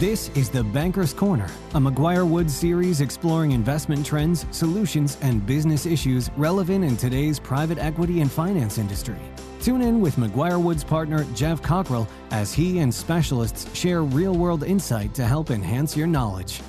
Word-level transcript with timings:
This 0.00 0.30
is 0.30 0.48
the 0.48 0.64
Banker's 0.64 1.12
Corner, 1.12 1.50
a 1.74 1.78
McGuire 1.78 2.26
Woods 2.26 2.56
series 2.56 3.02
exploring 3.02 3.52
investment 3.52 4.06
trends, 4.06 4.46
solutions, 4.50 5.18
and 5.20 5.44
business 5.44 5.84
issues 5.84 6.30
relevant 6.38 6.86
in 6.86 6.96
today's 6.96 7.38
private 7.38 7.76
equity 7.76 8.22
and 8.22 8.32
finance 8.32 8.78
industry. 8.78 9.18
Tune 9.60 9.82
in 9.82 10.00
with 10.00 10.16
McGuire 10.16 10.58
Woods 10.58 10.82
partner 10.82 11.24
Geoff 11.34 11.60
Cockrell 11.60 12.08
as 12.30 12.54
he 12.54 12.78
and 12.78 12.94
specialists 12.94 13.70
share 13.76 14.02
real 14.02 14.34
world 14.34 14.64
insight 14.64 15.12
to 15.16 15.26
help 15.26 15.50
enhance 15.50 15.94
your 15.94 16.06
knowledge. 16.06 16.62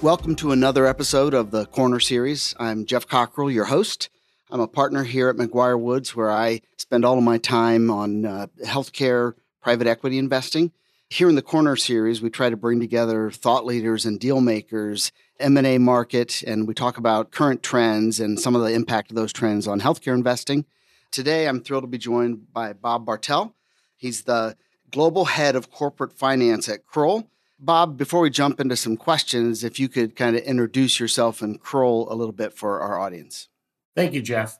Welcome 0.00 0.34
to 0.36 0.52
another 0.52 0.86
episode 0.86 1.34
of 1.34 1.50
the 1.50 1.66
Corner 1.66 2.00
Series. 2.00 2.54
I'm 2.58 2.86
Geoff 2.86 3.06
Cockrell, 3.06 3.50
your 3.50 3.66
host. 3.66 4.08
I'm 4.50 4.60
a 4.60 4.66
partner 4.66 5.04
here 5.04 5.28
at 5.28 5.36
McGuire 5.36 5.78
Woods, 5.78 6.16
where 6.16 6.30
I 6.30 6.62
spend 6.78 7.04
all 7.04 7.18
of 7.18 7.22
my 7.22 7.36
time 7.36 7.90
on 7.90 8.24
uh, 8.24 8.46
healthcare, 8.64 9.34
private 9.60 9.86
equity 9.86 10.16
investing. 10.16 10.72
Here 11.14 11.28
in 11.28 11.36
the 11.36 11.42
Corner 11.42 11.76
series, 11.76 12.20
we 12.20 12.28
try 12.28 12.50
to 12.50 12.56
bring 12.56 12.80
together 12.80 13.30
thought 13.30 13.64
leaders 13.64 14.04
and 14.04 14.18
deal 14.18 14.40
makers, 14.40 15.12
M&A 15.38 15.78
market, 15.78 16.42
and 16.42 16.66
we 16.66 16.74
talk 16.74 16.98
about 16.98 17.30
current 17.30 17.62
trends 17.62 18.18
and 18.18 18.40
some 18.40 18.56
of 18.56 18.62
the 18.62 18.72
impact 18.72 19.12
of 19.12 19.14
those 19.14 19.32
trends 19.32 19.68
on 19.68 19.80
healthcare 19.80 20.14
investing. 20.14 20.64
Today, 21.12 21.46
I'm 21.46 21.60
thrilled 21.60 21.84
to 21.84 21.88
be 21.88 21.98
joined 21.98 22.52
by 22.52 22.72
Bob 22.72 23.06
Bartell. 23.06 23.54
He's 23.96 24.22
the 24.22 24.56
global 24.90 25.26
head 25.26 25.54
of 25.54 25.70
corporate 25.70 26.14
finance 26.18 26.68
at 26.68 26.84
Kroll. 26.84 27.30
Bob, 27.60 27.96
before 27.96 28.18
we 28.18 28.28
jump 28.28 28.58
into 28.58 28.74
some 28.74 28.96
questions, 28.96 29.62
if 29.62 29.78
you 29.78 29.88
could 29.88 30.16
kind 30.16 30.34
of 30.34 30.42
introduce 30.42 30.98
yourself 30.98 31.42
and 31.42 31.60
Kroll 31.60 32.12
a 32.12 32.16
little 32.16 32.32
bit 32.32 32.54
for 32.54 32.80
our 32.80 32.98
audience. 32.98 33.48
Thank 33.94 34.14
you, 34.14 34.20
Geoff. 34.20 34.58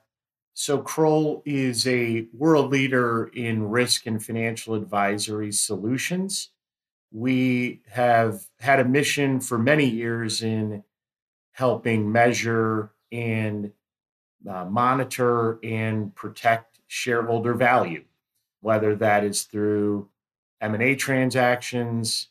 So, 0.57 0.79
Kroll 0.79 1.43
is 1.45 1.85
a 1.85 2.29
world 2.33 2.71
leader 2.71 3.27
in 3.35 3.69
risk 3.71 4.07
and 4.07 4.25
financial 4.25 4.75
advisory 4.75 5.51
solutions. 5.51 6.51
We 7.11 7.83
have 7.91 8.45
had 8.61 8.79
a 8.79 8.85
mission 8.85 9.41
for 9.41 9.59
many 9.59 9.87
years 9.87 10.43
in 10.43 10.85
helping 11.51 12.11
measure 12.11 12.93
and 13.11 13.73
uh, 14.49 14.65
monitor 14.67 15.59
and 15.65 16.15
protect 16.15 16.79
shareholder 16.87 17.55
value, 17.55 18.05
whether 18.61 18.95
that 18.95 19.25
is 19.25 19.43
through 19.43 20.09
M&A 20.61 20.95
transactions, 20.95 22.29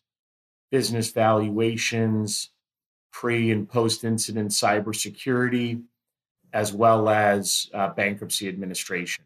business 0.71 1.11
valuations, 1.11 2.51
pre 3.11 3.51
and 3.51 3.67
post 3.67 4.05
incident 4.05 4.51
cybersecurity, 4.51 5.83
as 6.53 6.71
well 6.71 7.09
as 7.09 7.69
uh, 7.73 7.89
bankruptcy 7.89 8.47
administration. 8.47 9.25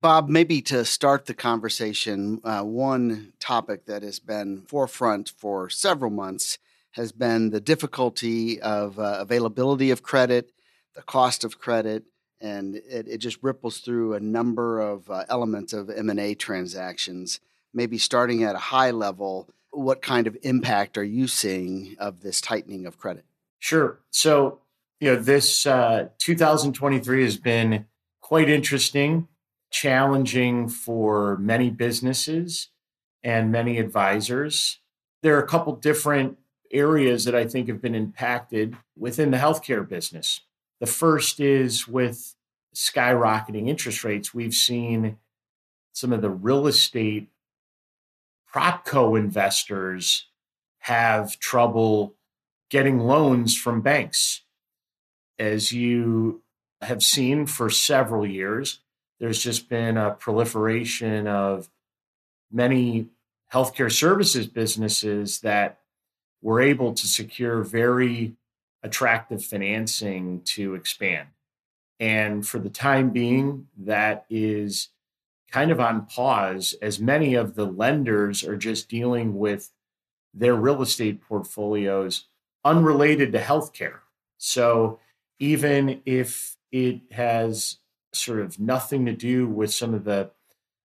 Bob, 0.00 0.28
maybe 0.28 0.60
to 0.62 0.84
start 0.84 1.26
the 1.26 1.34
conversation, 1.34 2.40
uh, 2.42 2.62
one 2.62 3.34
topic 3.38 3.86
that 3.86 4.02
has 4.02 4.18
been 4.18 4.62
forefront 4.62 5.28
for 5.28 5.70
several 5.70 6.10
months 6.10 6.58
has 6.92 7.12
been 7.12 7.50
the 7.50 7.60
difficulty 7.60 8.60
of 8.60 8.98
uh, 8.98 9.18
availability 9.20 9.90
of 9.90 10.02
credit, 10.02 10.50
the 10.96 11.02
cost 11.02 11.44
of 11.44 11.58
credit, 11.58 12.02
and 12.40 12.74
it, 12.74 13.06
it 13.06 13.18
just 13.18 13.38
ripples 13.42 13.78
through 13.78 14.14
a 14.14 14.20
number 14.20 14.80
of 14.80 15.08
uh, 15.08 15.24
elements 15.28 15.72
of 15.72 15.88
M&A 15.88 16.34
transactions. 16.34 17.38
Maybe 17.72 17.96
starting 17.96 18.42
at 18.42 18.56
a 18.56 18.58
high 18.58 18.90
level, 18.90 19.48
what 19.70 20.02
kind 20.02 20.26
of 20.26 20.36
impact 20.42 20.98
are 20.98 21.04
you 21.04 21.28
seeing 21.28 21.94
of 21.98 22.20
this 22.20 22.40
tightening 22.40 22.86
of 22.86 22.98
credit? 22.98 23.24
Sure. 23.60 24.00
So 24.10 24.58
you 25.02 25.08
know, 25.08 25.16
this 25.16 25.66
uh, 25.66 26.10
2023 26.18 27.24
has 27.24 27.36
been 27.36 27.86
quite 28.20 28.48
interesting, 28.48 29.26
challenging 29.68 30.68
for 30.68 31.36
many 31.38 31.70
businesses 31.70 32.68
and 33.24 33.50
many 33.50 33.78
advisors. 33.78 34.78
There 35.24 35.36
are 35.36 35.42
a 35.42 35.48
couple 35.48 35.74
different 35.74 36.38
areas 36.70 37.24
that 37.24 37.34
I 37.34 37.48
think 37.48 37.66
have 37.66 37.82
been 37.82 37.96
impacted 37.96 38.76
within 38.96 39.32
the 39.32 39.38
healthcare 39.38 39.86
business. 39.86 40.42
The 40.78 40.86
first 40.86 41.40
is 41.40 41.88
with 41.88 42.36
skyrocketing 42.72 43.68
interest 43.68 44.04
rates. 44.04 44.32
We've 44.32 44.54
seen 44.54 45.16
some 45.92 46.12
of 46.12 46.22
the 46.22 46.30
real 46.30 46.68
estate 46.68 47.28
propco 48.54 49.18
investors 49.18 50.28
have 50.78 51.40
trouble 51.40 52.14
getting 52.70 53.00
loans 53.00 53.56
from 53.56 53.80
banks 53.80 54.41
as 55.38 55.72
you 55.72 56.42
have 56.80 57.02
seen 57.02 57.46
for 57.46 57.70
several 57.70 58.26
years, 58.26 58.80
there's 59.20 59.42
just 59.42 59.68
been 59.68 59.96
a 59.96 60.10
proliferation 60.12 61.26
of 61.26 61.70
many 62.50 63.06
healthcare 63.52 63.92
services 63.92 64.46
businesses 64.46 65.40
that 65.40 65.78
were 66.40 66.60
able 66.60 66.92
to 66.92 67.06
secure 67.06 67.62
very 67.62 68.34
attractive 68.82 69.44
financing 69.44 70.40
to 70.44 70.74
expand. 70.74 71.28
And 72.00 72.46
for 72.46 72.58
the 72.58 72.70
time 72.70 73.10
being, 73.10 73.68
that 73.78 74.26
is 74.28 74.88
kind 75.52 75.70
of 75.70 75.78
on 75.78 76.06
pause 76.06 76.74
as 76.82 76.98
many 76.98 77.34
of 77.34 77.54
the 77.54 77.66
lenders 77.66 78.42
are 78.42 78.56
just 78.56 78.88
dealing 78.88 79.38
with 79.38 79.70
their 80.34 80.54
real 80.54 80.82
estate 80.82 81.20
portfolios 81.20 82.24
unrelated 82.64 83.32
to 83.32 83.38
healthcare. 83.38 84.00
So 84.38 84.98
even 85.42 86.00
if 86.06 86.56
it 86.70 87.00
has 87.10 87.78
sort 88.12 88.38
of 88.38 88.60
nothing 88.60 89.06
to 89.06 89.12
do 89.12 89.48
with 89.48 89.74
some 89.74 89.92
of 89.92 90.04
the 90.04 90.30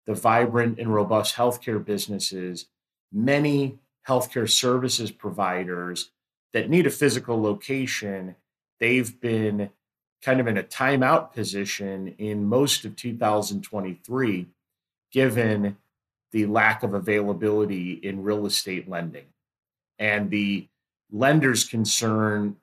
the 0.05 0.15
vibrant 0.15 0.79
and 0.79 0.93
robust 0.93 1.37
healthcare 1.37 1.83
businesses, 1.83 2.67
many 3.11 3.79
healthcare 4.07 4.51
services 4.51 5.11
providers 5.11 6.11
that 6.53 6.69
need 6.69 6.87
a 6.87 6.91
physical 6.91 7.41
location, 7.41 8.35
they've 8.79 9.19
been 9.21 9.71
kind 10.21 10.39
of 10.39 10.47
in 10.47 10.59
a 10.59 10.63
timeout 10.63 11.33
position 11.33 12.15
in 12.19 12.45
most 12.45 12.85
of 12.85 12.95
2023, 12.95 14.49
given 15.13 15.79
the 16.33 16.45
lack 16.45 16.83
of 16.83 16.93
availability 16.93 17.93
in 17.93 18.23
real 18.23 18.45
estate 18.45 18.87
lending. 18.87 19.27
And 19.99 20.31
the 20.31 20.69
lender's 21.11 21.65
concern 21.65 22.57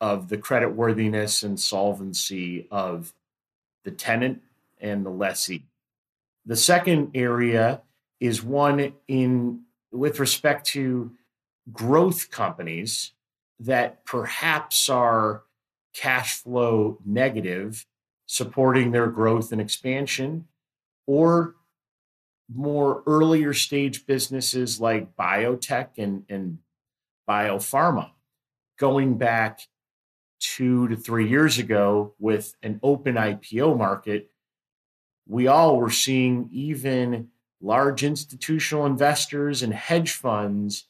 of 0.00 0.28
the 0.28 0.38
credit 0.38 0.70
worthiness 0.70 1.42
and 1.42 1.58
solvency 1.58 2.66
of 2.70 3.12
the 3.84 3.90
tenant 3.90 4.42
and 4.80 5.04
the 5.04 5.10
lessee. 5.10 5.64
The 6.44 6.56
second 6.56 7.12
area 7.14 7.82
is 8.20 8.42
one 8.42 8.92
in 9.08 9.62
with 9.90 10.20
respect 10.20 10.66
to 10.68 11.12
growth 11.72 12.30
companies 12.30 13.12
that 13.60 14.04
perhaps 14.04 14.88
are 14.88 15.42
cash 15.94 16.42
flow 16.42 16.98
negative, 17.04 17.86
supporting 18.26 18.90
their 18.90 19.06
growth 19.06 19.52
and 19.52 19.60
expansion, 19.60 20.46
or 21.06 21.54
more 22.52 23.02
earlier 23.06 23.52
stage 23.52 24.06
businesses 24.06 24.80
like 24.80 25.16
biotech 25.16 25.88
and, 25.98 26.24
and 26.28 26.58
biopharma 27.28 28.10
going 28.78 29.16
back 29.16 29.60
two 30.38 30.88
to 30.88 30.96
three 30.96 31.28
years 31.28 31.58
ago 31.58 32.14
with 32.18 32.54
an 32.62 32.80
open 32.82 33.14
IPO 33.14 33.76
market, 33.76 34.30
we 35.26 35.46
all 35.46 35.76
were 35.76 35.90
seeing 35.90 36.48
even 36.52 37.28
large 37.60 38.04
institutional 38.04 38.86
investors 38.86 39.62
and 39.62 39.72
hedge 39.72 40.12
funds 40.12 40.84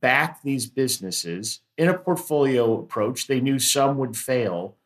back 0.00 0.42
these 0.42 0.66
businesses 0.66 1.60
in 1.76 1.88
a 1.88 1.98
portfolio 1.98 2.78
approach. 2.78 3.26
They 3.26 3.40
knew 3.40 3.58
some 3.58 3.98
would 3.98 4.16
fail, 4.16 4.76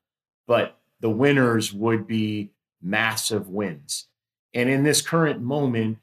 but 0.47 0.79
the 1.01 1.11
winners 1.11 1.73
would 1.73 2.07
be 2.07 2.51
massive 2.81 3.49
wins. 3.49 4.07
And 4.55 4.69
in 4.69 4.83
this 4.83 5.03
current 5.03 5.41
moment, 5.41 5.99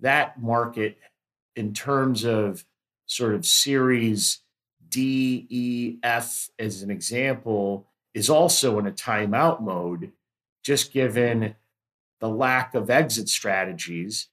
that 0.00 0.40
market, 0.40 0.98
in 1.56 1.72
terms 1.72 2.24
of 2.24 2.64
sort 3.06 3.34
of 3.34 3.44
series 3.44 4.40
D, 4.90 5.46
E, 5.48 5.96
F 6.02 6.50
as 6.58 6.82
an 6.82 6.90
example 6.90 7.86
is 8.12 8.28
also 8.28 8.78
in 8.78 8.86
a 8.86 8.92
timeout 8.92 9.60
mode, 9.60 10.12
just 10.62 10.92
given 10.92 11.54
the 12.20 12.28
lack 12.28 12.74
of 12.74 12.90
exit 12.90 13.28
strategies 13.28 14.28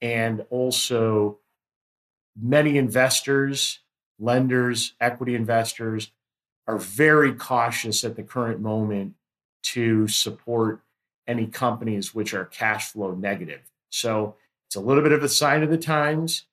and 0.00 0.44
also 0.50 1.38
many 2.40 2.78
investors, 2.78 3.80
lenders, 4.18 4.94
equity 5.00 5.34
investors 5.34 6.10
are 6.66 6.78
very 6.78 7.32
cautious 7.32 8.04
at 8.04 8.16
the 8.16 8.22
current 8.22 8.60
moment 8.60 9.14
to 9.62 10.06
support 10.08 10.80
any 11.26 11.46
companies 11.46 12.14
which 12.14 12.34
are 12.34 12.44
cash 12.44 12.92
flow 12.92 13.14
negative. 13.14 13.70
So 13.90 14.36
it's 14.66 14.76
a 14.76 14.80
little 14.80 15.02
bit 15.02 15.12
of 15.12 15.22
a 15.22 15.28
sign 15.28 15.62
of 15.62 15.70
the 15.70 15.78
times. 15.78 16.44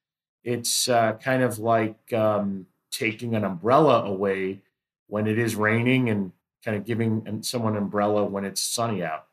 It's 0.44 0.88
uh, 0.88 1.13
kind 1.13 1.44
of 1.44 1.60
like 1.60 2.13
um, 2.13 2.68
taking 2.95 3.36
an 3.36 3.44
umbrella 3.44 4.03
away 4.03 4.62
when 5.07 5.27
it 5.27 5.38
is 5.38 5.56
raining 5.56 6.09
and 6.09 6.31
kind 6.63 6.77
of 6.77 6.86
giving 6.86 7.42
someone 7.44 7.75
an 7.75 7.83
umbrella 7.83 8.25
when 8.25 8.45
it's 8.45 8.62
sunny 8.62 9.03
out. 9.03 9.27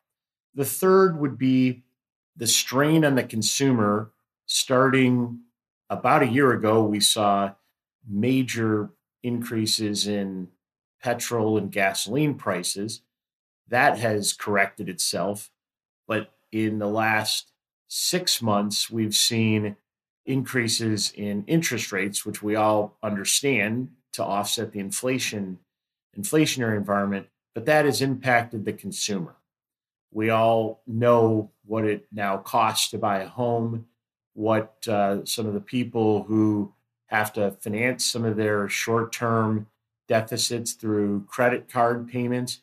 The 0.54 0.64
third 0.64 1.18
would 1.18 1.38
be 1.38 1.82
the 2.36 2.46
strain 2.46 3.04
on 3.04 3.14
the 3.14 3.22
consumer 3.22 4.10
starting 4.46 5.40
about 5.88 6.22
a 6.22 6.28
year 6.28 6.52
ago. 6.52 6.82
We 6.84 7.00
saw 7.00 7.52
major 8.06 8.90
increases 9.22 10.06
in 10.06 10.48
petrol 11.02 11.56
and 11.56 11.70
gasoline 11.70 12.34
prices. 12.34 13.02
That 13.68 13.98
has 13.98 14.32
corrected 14.32 14.88
itself. 14.88 15.50
But 16.06 16.32
in 16.50 16.78
the 16.78 16.88
last 16.88 17.52
six 17.88 18.42
months, 18.42 18.90
we've 18.90 19.14
seen 19.14 19.76
increases 20.26 21.12
in 21.16 21.44
interest 21.46 21.92
rates, 21.92 22.24
which 22.24 22.42
we 22.42 22.54
all 22.54 22.96
understand 23.02 23.88
to 24.12 24.24
offset 24.24 24.72
the 24.72 24.80
inflation 24.80 25.58
inflationary 26.18 26.76
environment, 26.76 27.26
but 27.54 27.64
that 27.64 27.86
has 27.86 28.02
impacted 28.02 28.64
the 28.64 28.72
consumer. 28.72 29.34
We 30.10 30.28
all 30.28 30.82
know 30.86 31.50
what 31.64 31.86
it 31.86 32.06
now 32.12 32.36
costs 32.36 32.90
to 32.90 32.98
buy 32.98 33.20
a 33.20 33.28
home, 33.28 33.86
what 34.34 34.86
uh, 34.86 35.24
some 35.24 35.46
of 35.46 35.54
the 35.54 35.60
people 35.60 36.24
who 36.24 36.72
have 37.06 37.32
to 37.34 37.52
finance 37.52 38.04
some 38.04 38.24
of 38.24 38.36
their 38.36 38.68
short 38.68 39.12
term 39.12 39.66
deficits 40.08 40.72
through 40.72 41.24
credit 41.28 41.70
card 41.70 42.08
payments. 42.08 42.60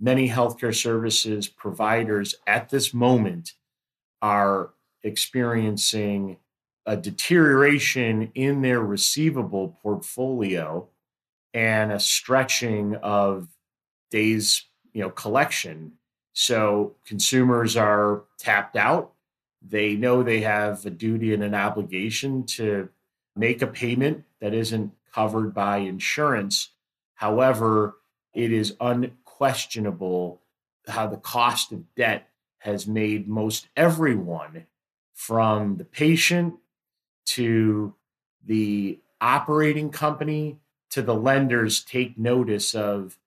Many 0.00 0.28
healthcare 0.28 0.74
services 0.74 1.48
providers 1.48 2.34
at 2.46 2.70
this 2.70 2.94
moment 2.94 3.54
are 4.22 4.70
experiencing 5.02 6.38
a 6.88 6.96
deterioration 6.96 8.32
in 8.34 8.62
their 8.62 8.80
receivable 8.80 9.78
portfolio 9.82 10.88
and 11.52 11.92
a 11.92 12.00
stretching 12.00 12.96
of 12.96 13.46
days 14.10 14.64
you 14.94 15.02
know 15.02 15.10
collection. 15.10 15.92
So 16.32 16.96
consumers 17.04 17.76
are 17.76 18.24
tapped 18.38 18.74
out. 18.74 19.12
They 19.60 19.96
know 19.96 20.22
they 20.22 20.40
have 20.40 20.86
a 20.86 20.90
duty 20.90 21.34
and 21.34 21.44
an 21.44 21.54
obligation 21.54 22.46
to 22.56 22.88
make 23.36 23.60
a 23.60 23.66
payment 23.66 24.24
that 24.40 24.54
isn't 24.54 24.92
covered 25.12 25.52
by 25.52 25.78
insurance. 25.78 26.70
However 27.16 27.96
it 28.32 28.50
is 28.50 28.74
unquestionable 28.80 30.40
how 30.86 31.06
the 31.06 31.18
cost 31.18 31.70
of 31.70 31.94
debt 31.96 32.30
has 32.60 32.86
made 32.86 33.28
most 33.28 33.68
everyone 33.76 34.64
from 35.12 35.76
the 35.76 35.84
patient 35.84 36.54
to 37.28 37.94
the 38.44 38.98
operating 39.20 39.90
company 39.90 40.58
to 40.90 41.02
the 41.02 41.14
lenders 41.14 41.82
take 41.82 42.18
notice 42.18 42.74
of 42.74 43.18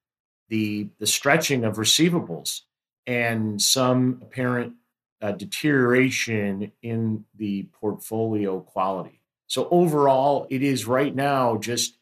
the 0.50 0.90
the 1.00 1.08
stretching 1.08 1.64
of 1.64 1.78
receivables 1.78 2.62
and 3.08 3.62
some 3.62 4.20
apparent 4.22 4.74
uh, 5.22 5.32
deterioration 5.32 6.72
in 6.82 7.26
the 7.36 7.64
portfolio 7.80 8.60
quality. 8.60 9.22
So 9.48 9.68
overall, 9.70 10.48
it 10.50 10.64
is 10.64 10.86
right 10.86 11.14
now 11.14 11.58
just 11.58 11.98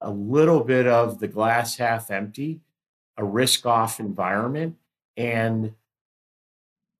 a 0.00 0.10
little 0.10 0.62
bit 0.62 0.86
of 0.86 1.20
the 1.20 1.28
glass 1.28 1.76
half 1.76 2.10
empty, 2.10 2.60
a 3.16 3.24
risk 3.24 3.66
off 3.66 4.00
environment, 4.00 4.76
and 5.16 5.74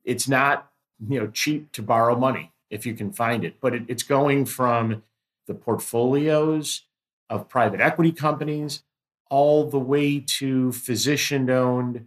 it's 0.05 0.29
not 0.29 0.71
you 1.07 1.21
know 1.21 1.27
cheap 1.27 1.73
to 1.73 1.83
borrow 1.83 2.17
money 2.17 2.53
if 2.71 2.87
you 2.87 2.95
can 2.95 3.13
find 3.13 3.45
it, 3.45 3.61
but 3.61 3.75
it, 3.75 3.85
it's 3.89 4.03
going 4.03 4.45
from 4.47 5.03
the 5.47 5.55
portfolios 5.55 6.83
of 7.31 7.49
private 7.49 7.81
equity 7.81 8.13
companies 8.13 8.83
all 9.31 9.69
the 9.69 9.79
way 9.79 10.21
to 10.21 10.73
physician 10.73 11.51
owned 11.51 12.07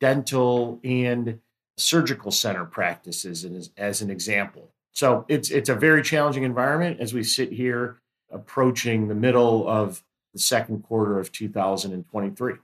dental 0.00 0.80
and 0.84 1.40
surgical 1.76 2.30
center 2.30 2.64
practices 2.64 3.44
as, 3.44 3.70
as 3.76 4.02
an 4.02 4.10
example. 4.10 4.70
So 4.92 5.24
it's 5.28 5.50
it's 5.50 5.68
a 5.68 5.74
very 5.74 6.02
challenging 6.02 6.42
environment 6.42 7.00
as 7.00 7.12
we 7.12 7.22
sit 7.22 7.52
here 7.52 7.98
approaching 8.30 9.08
the 9.08 9.14
middle 9.14 9.68
of 9.68 10.02
the 10.32 10.38
second 10.38 10.82
quarter 10.82 11.18
of 11.18 11.32
2023. 11.32 12.54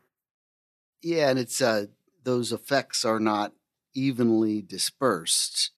Yeah, 1.03 1.29
and 1.29 1.38
it's 1.38 1.61
uh, 1.61 1.87
those 2.25 2.53
effects 2.53 3.05
are 3.05 3.21
not 3.21 3.53
evenly 3.95 4.62
dispersed. 4.62 5.71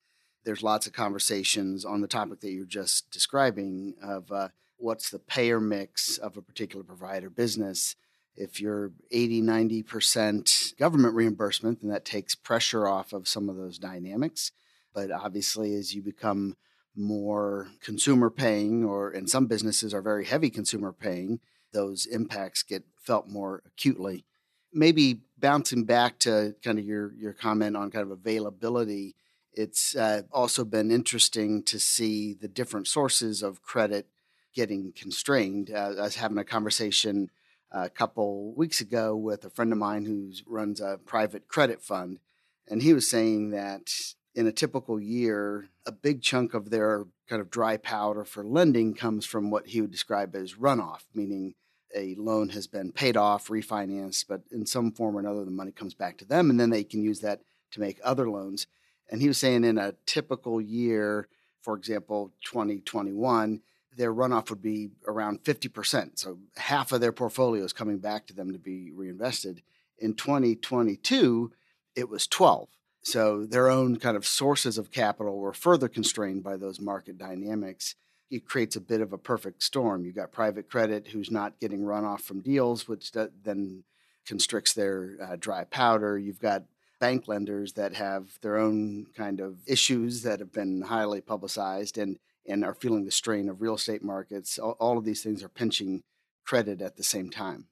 There's 0.44 0.62
lots 0.62 0.86
of 0.86 0.92
conversations 0.92 1.84
on 1.84 2.00
the 2.00 2.08
topic 2.08 2.40
that 2.40 2.50
you're 2.50 2.66
just 2.66 3.10
describing 3.10 3.94
of 4.02 4.30
uh, 4.30 4.48
what's 4.76 5.10
the 5.10 5.18
payer 5.18 5.60
mix 5.60 6.18
of 6.18 6.36
a 6.36 6.42
particular 6.42 6.84
provider 6.84 7.30
business. 7.30 7.96
If 8.36 8.60
you're 8.60 8.92
80, 9.10 9.42
90% 9.42 10.76
government 10.76 11.14
reimbursement, 11.14 11.80
then 11.80 11.90
that 11.90 12.04
takes 12.04 12.34
pressure 12.34 12.86
off 12.86 13.12
of 13.12 13.28
some 13.28 13.48
of 13.48 13.56
those 13.56 13.78
dynamics. 13.78 14.52
But 14.92 15.10
obviously, 15.10 15.74
as 15.74 15.94
you 15.94 16.02
become 16.02 16.56
more 16.96 17.68
consumer 17.80 18.30
paying, 18.30 18.84
or 18.84 19.10
in 19.10 19.26
some 19.26 19.46
businesses 19.46 19.94
are 19.94 20.02
very 20.02 20.24
heavy 20.24 20.50
consumer 20.50 20.92
paying, 20.92 21.40
those 21.72 22.06
impacts 22.06 22.62
get 22.62 22.84
felt 23.00 23.28
more 23.28 23.62
acutely. 23.66 24.24
Maybe 24.72 25.20
bouncing 25.38 25.84
back 25.84 26.18
to 26.20 26.54
kind 26.62 26.78
of 26.78 26.84
your 26.84 27.12
your 27.14 27.32
comment 27.32 27.76
on 27.76 27.90
kind 27.90 28.02
of 28.02 28.10
availability, 28.10 29.14
it's 29.56 29.96
uh, 29.96 30.22
also 30.32 30.64
been 30.64 30.90
interesting 30.90 31.62
to 31.64 31.78
see 31.78 32.34
the 32.34 32.48
different 32.48 32.88
sources 32.88 33.42
of 33.42 33.62
credit 33.62 34.06
getting 34.54 34.92
constrained. 34.92 35.70
Uh, 35.70 35.94
I 35.98 36.02
was 36.02 36.16
having 36.16 36.38
a 36.38 36.44
conversation 36.44 37.30
a 37.70 37.90
couple 37.90 38.54
weeks 38.54 38.80
ago 38.80 39.16
with 39.16 39.44
a 39.44 39.50
friend 39.50 39.72
of 39.72 39.78
mine 39.78 40.04
who 40.04 40.32
runs 40.46 40.80
a 40.80 41.00
private 41.04 41.48
credit 41.48 41.82
fund, 41.82 42.20
and 42.68 42.82
he 42.82 42.92
was 42.92 43.08
saying 43.08 43.50
that 43.50 43.90
in 44.34 44.46
a 44.46 44.52
typical 44.52 45.00
year, 45.00 45.68
a 45.86 45.92
big 45.92 46.22
chunk 46.22 46.54
of 46.54 46.70
their 46.70 47.06
kind 47.28 47.40
of 47.40 47.50
dry 47.50 47.76
powder 47.76 48.24
for 48.24 48.44
lending 48.44 48.94
comes 48.94 49.24
from 49.24 49.50
what 49.50 49.68
he 49.68 49.80
would 49.80 49.90
describe 49.90 50.34
as 50.34 50.54
runoff, 50.54 51.04
meaning 51.14 51.54
a 51.94 52.14
loan 52.16 52.48
has 52.50 52.66
been 52.66 52.92
paid 52.92 53.16
off, 53.16 53.48
refinanced, 53.48 54.26
but 54.28 54.42
in 54.50 54.66
some 54.66 54.90
form 54.92 55.16
or 55.16 55.20
another, 55.20 55.44
the 55.44 55.50
money 55.50 55.70
comes 55.70 55.94
back 55.94 56.18
to 56.18 56.24
them, 56.24 56.50
and 56.50 56.58
then 56.58 56.70
they 56.70 56.84
can 56.84 57.02
use 57.02 57.20
that 57.20 57.40
to 57.70 57.80
make 57.80 58.00
other 58.02 58.28
loans. 58.28 58.66
And 59.10 59.20
he 59.20 59.28
was 59.28 59.38
saying 59.38 59.64
in 59.64 59.78
a 59.78 59.94
typical 60.06 60.60
year, 60.60 61.28
for 61.62 61.76
example, 61.76 62.32
2021, 62.44 63.60
their 63.96 64.12
runoff 64.12 64.50
would 64.50 64.62
be 64.62 64.90
around 65.06 65.44
50%. 65.44 66.18
So 66.18 66.38
half 66.56 66.92
of 66.92 67.00
their 67.00 67.12
portfolio 67.12 67.64
is 67.64 67.72
coming 67.72 67.98
back 67.98 68.26
to 68.26 68.34
them 68.34 68.52
to 68.52 68.58
be 68.58 68.90
reinvested. 68.90 69.62
In 69.98 70.14
2022, 70.14 71.52
it 71.94 72.08
was 72.08 72.26
12. 72.26 72.68
So 73.02 73.44
their 73.44 73.68
own 73.68 73.96
kind 73.98 74.16
of 74.16 74.26
sources 74.26 74.78
of 74.78 74.90
capital 74.90 75.38
were 75.38 75.52
further 75.52 75.88
constrained 75.88 76.42
by 76.42 76.56
those 76.56 76.80
market 76.80 77.18
dynamics. 77.18 77.94
It 78.30 78.46
creates 78.46 78.76
a 78.76 78.80
bit 78.80 79.00
of 79.00 79.12
a 79.12 79.18
perfect 79.18 79.62
storm. 79.62 80.04
You've 80.04 80.16
got 80.16 80.32
private 80.32 80.70
credit 80.70 81.08
who's 81.08 81.30
not 81.30 81.60
getting 81.60 81.80
runoff 81.80 82.20
from 82.20 82.40
deals, 82.40 82.88
which 82.88 83.12
then 83.12 83.84
constricts 84.26 84.72
their 84.72 85.16
uh, 85.22 85.36
dry 85.36 85.64
powder. 85.64 86.18
You've 86.18 86.40
got 86.40 86.64
bank 87.04 87.28
lenders 87.28 87.74
that 87.74 87.94
have 87.94 88.38
their 88.40 88.56
own 88.56 89.06
kind 89.14 89.40
of 89.40 89.58
issues 89.66 90.22
that 90.22 90.40
have 90.40 90.52
been 90.52 90.82
highly 90.82 91.20
publicized. 91.20 91.98
And 91.98 92.18
and 92.46 92.64
are 92.64 92.74
feeling 92.74 93.04
the 93.04 93.10
strain 93.10 93.48
of 93.48 93.62
real 93.62 93.74
estate 93.74 94.02
markets. 94.02 94.58
All, 94.58 94.76
all 94.78 94.98
of 94.98 95.04
these 95.04 95.22
things 95.22 95.42
are 95.42 95.48
pinching 95.48 96.02
credit 96.44 96.82
at 96.82 96.96
the 96.96 97.02
same 97.02 97.30
time. 97.30 97.66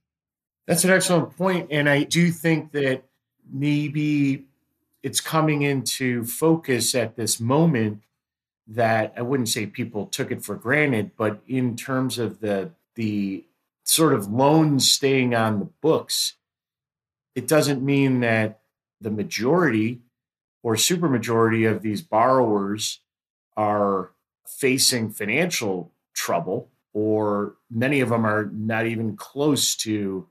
That's 0.66 0.84
an 0.84 0.90
excellent 0.90 1.36
point, 1.36 1.68
and 1.70 1.88
I 1.88 2.04
do 2.04 2.30
think 2.30 2.72
that 2.72 3.04
maybe 3.52 4.46
it's 5.02 5.20
coming 5.20 5.62
into 5.62 6.24
focus 6.24 6.94
at 6.94 7.16
this 7.16 7.40
moment 7.40 8.02
that 8.68 9.12
I 9.16 9.22
wouldn't 9.22 9.48
say 9.48 9.66
people 9.66 10.06
took 10.06 10.30
it 10.30 10.42
for 10.42 10.54
granted, 10.54 11.10
but 11.16 11.42
in 11.46 11.76
terms 11.76 12.18
of 12.18 12.40
the 12.40 12.70
the 12.94 13.44
sort 13.84 14.14
of 14.14 14.32
loans 14.32 14.88
staying 14.88 15.34
on 15.34 15.58
the 15.58 15.68
books, 15.80 16.34
it 17.34 17.48
doesn't 17.48 17.82
mean 17.82 18.20
that 18.20 18.60
the 19.02 19.10
majority 19.10 20.00
or 20.62 20.76
supermajority 20.76 21.70
of 21.70 21.82
these 21.82 22.02
borrowers 22.02 23.00
are 23.56 24.12
facing 24.46 25.10
financial 25.10 25.92
trouble, 26.14 26.70
or 26.92 27.54
many 27.70 28.00
of 28.00 28.10
them 28.10 28.24
are 28.24 28.50
not 28.52 28.86
even 28.86 29.16
close 29.16 29.74
to 29.76 30.28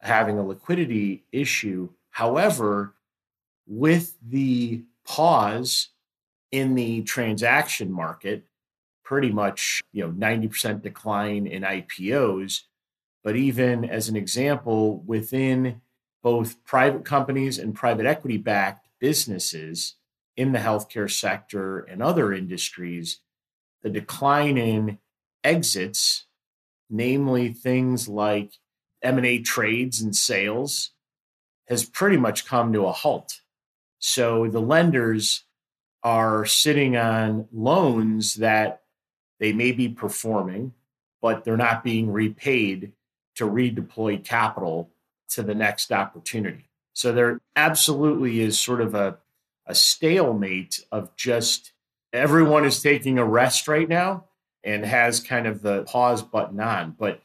having 0.00 0.38
a 0.38 0.46
liquidity 0.46 1.24
issue. 1.32 1.88
However, 2.10 2.94
with 3.66 4.16
the 4.22 4.84
pause 5.06 5.88
in 6.50 6.74
the 6.74 7.02
transaction 7.02 7.90
market, 7.90 8.44
pretty 9.02 9.30
much 9.30 9.82
you 9.92 10.02
know 10.02 10.12
90% 10.12 10.82
decline 10.82 11.46
in 11.46 11.62
IPOs, 11.62 12.62
but 13.22 13.36
even 13.36 13.84
as 13.84 14.08
an 14.08 14.16
example, 14.16 15.02
within 15.06 15.80
both 16.24 16.64
private 16.64 17.04
companies 17.04 17.58
and 17.58 17.74
private 17.74 18.06
equity 18.06 18.38
backed 18.38 18.88
businesses 18.98 19.96
in 20.38 20.52
the 20.52 20.58
healthcare 20.58 21.10
sector 21.10 21.80
and 21.80 22.02
other 22.02 22.32
industries, 22.32 23.20
the 23.82 23.90
decline 23.90 24.56
in 24.56 24.98
exits, 25.44 26.24
namely 26.88 27.52
things 27.52 28.08
like 28.08 28.54
M&A 29.02 29.38
trades 29.40 30.00
and 30.00 30.16
sales, 30.16 30.92
has 31.68 31.84
pretty 31.84 32.16
much 32.16 32.46
come 32.46 32.72
to 32.72 32.86
a 32.86 32.92
halt. 32.92 33.40
So 33.98 34.48
the 34.48 34.62
lenders 34.62 35.44
are 36.02 36.46
sitting 36.46 36.96
on 36.96 37.48
loans 37.52 38.36
that 38.36 38.80
they 39.40 39.52
may 39.52 39.72
be 39.72 39.90
performing, 39.90 40.72
but 41.20 41.44
they're 41.44 41.58
not 41.58 41.84
being 41.84 42.10
repaid 42.10 42.92
to 43.34 43.44
redeploy 43.44 44.24
capital 44.24 44.90
to 45.30 45.42
the 45.42 45.54
next 45.54 45.92
opportunity. 45.92 46.70
So 46.92 47.12
there 47.12 47.40
absolutely 47.56 48.40
is 48.40 48.58
sort 48.58 48.80
of 48.80 48.94
a, 48.94 49.18
a 49.66 49.74
stalemate 49.74 50.80
of 50.92 51.14
just 51.16 51.72
everyone 52.12 52.64
is 52.64 52.80
taking 52.80 53.18
a 53.18 53.24
rest 53.24 53.66
right 53.66 53.88
now 53.88 54.24
and 54.62 54.84
has 54.84 55.20
kind 55.20 55.46
of 55.46 55.62
the 55.62 55.82
pause 55.84 56.22
button 56.22 56.60
on. 56.60 56.94
But 56.98 57.22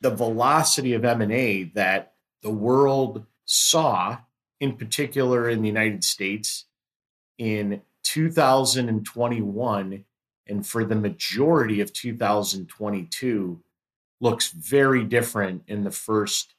the 0.00 0.10
velocity 0.10 0.92
of 0.92 1.04
M&A 1.04 1.64
that 1.74 2.14
the 2.42 2.50
world 2.50 3.24
saw, 3.44 4.18
in 4.60 4.76
particular 4.76 5.48
in 5.48 5.62
the 5.62 5.68
United 5.68 6.04
States, 6.04 6.66
in 7.38 7.82
2021 8.02 10.04
and 10.46 10.66
for 10.66 10.84
the 10.84 10.94
majority 10.94 11.80
of 11.80 11.92
2022 11.92 13.60
looks 14.20 14.50
very 14.50 15.04
different 15.04 15.62
in 15.66 15.84
the 15.84 15.90
first 15.90 16.53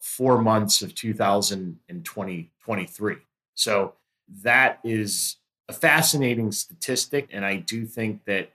four 0.00 0.40
months 0.40 0.82
of 0.82 0.94
2023. 0.94 3.16
So 3.54 3.94
that 4.42 4.78
is 4.82 5.36
a 5.68 5.72
fascinating 5.72 6.50
statistic. 6.52 7.28
And 7.32 7.44
I 7.44 7.56
do 7.56 7.86
think 7.86 8.24
that 8.24 8.50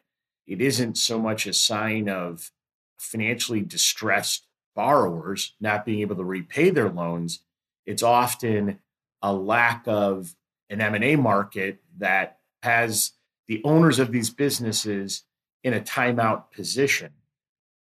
it 0.47 0.61
isn't 0.61 0.97
so 0.97 1.19
much 1.19 1.47
a 1.47 1.53
sign 1.53 2.09
of 2.09 2.51
financially 2.97 3.61
distressed 3.61 4.47
borrowers 4.75 5.53
not 5.59 5.85
being 5.85 6.01
able 6.01 6.15
to 6.17 6.23
repay 6.23 6.69
their 6.69 6.89
loans. 6.89 7.39
It's 7.85 8.03
often 8.03 8.79
a 9.21 9.33
lack 9.33 9.83
of 9.87 10.35
an 10.69 10.81
M&A 10.81 11.15
market 11.15 11.79
that 11.97 12.39
has 12.63 13.11
the 13.47 13.61
owners 13.63 13.99
of 13.99 14.11
these 14.11 14.29
businesses 14.29 15.23
in 15.63 15.73
a 15.73 15.79
timeout 15.79 16.51
position. 16.51 17.11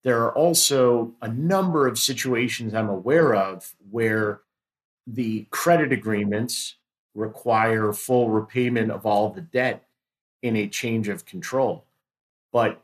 There 0.04 0.23
are 0.23 0.32
also 0.32 1.14
a 1.23 1.28
number 1.28 1.87
of 1.87 1.99
situations 1.99 2.75
I'm 2.75 2.90
aware 2.90 3.34
of 3.34 3.75
where 3.90 4.42
the 5.06 5.46
credit 5.50 5.92
agreements 5.92 6.76
require 7.14 7.92
full 7.92 8.28
repayment 8.30 8.90
of 8.90 9.06
all 9.06 9.30
the 9.30 9.40
debt 9.40 9.87
in 10.42 10.56
a 10.56 10.68
change 10.68 11.08
of 11.08 11.25
control. 11.25 11.87
But 12.52 12.82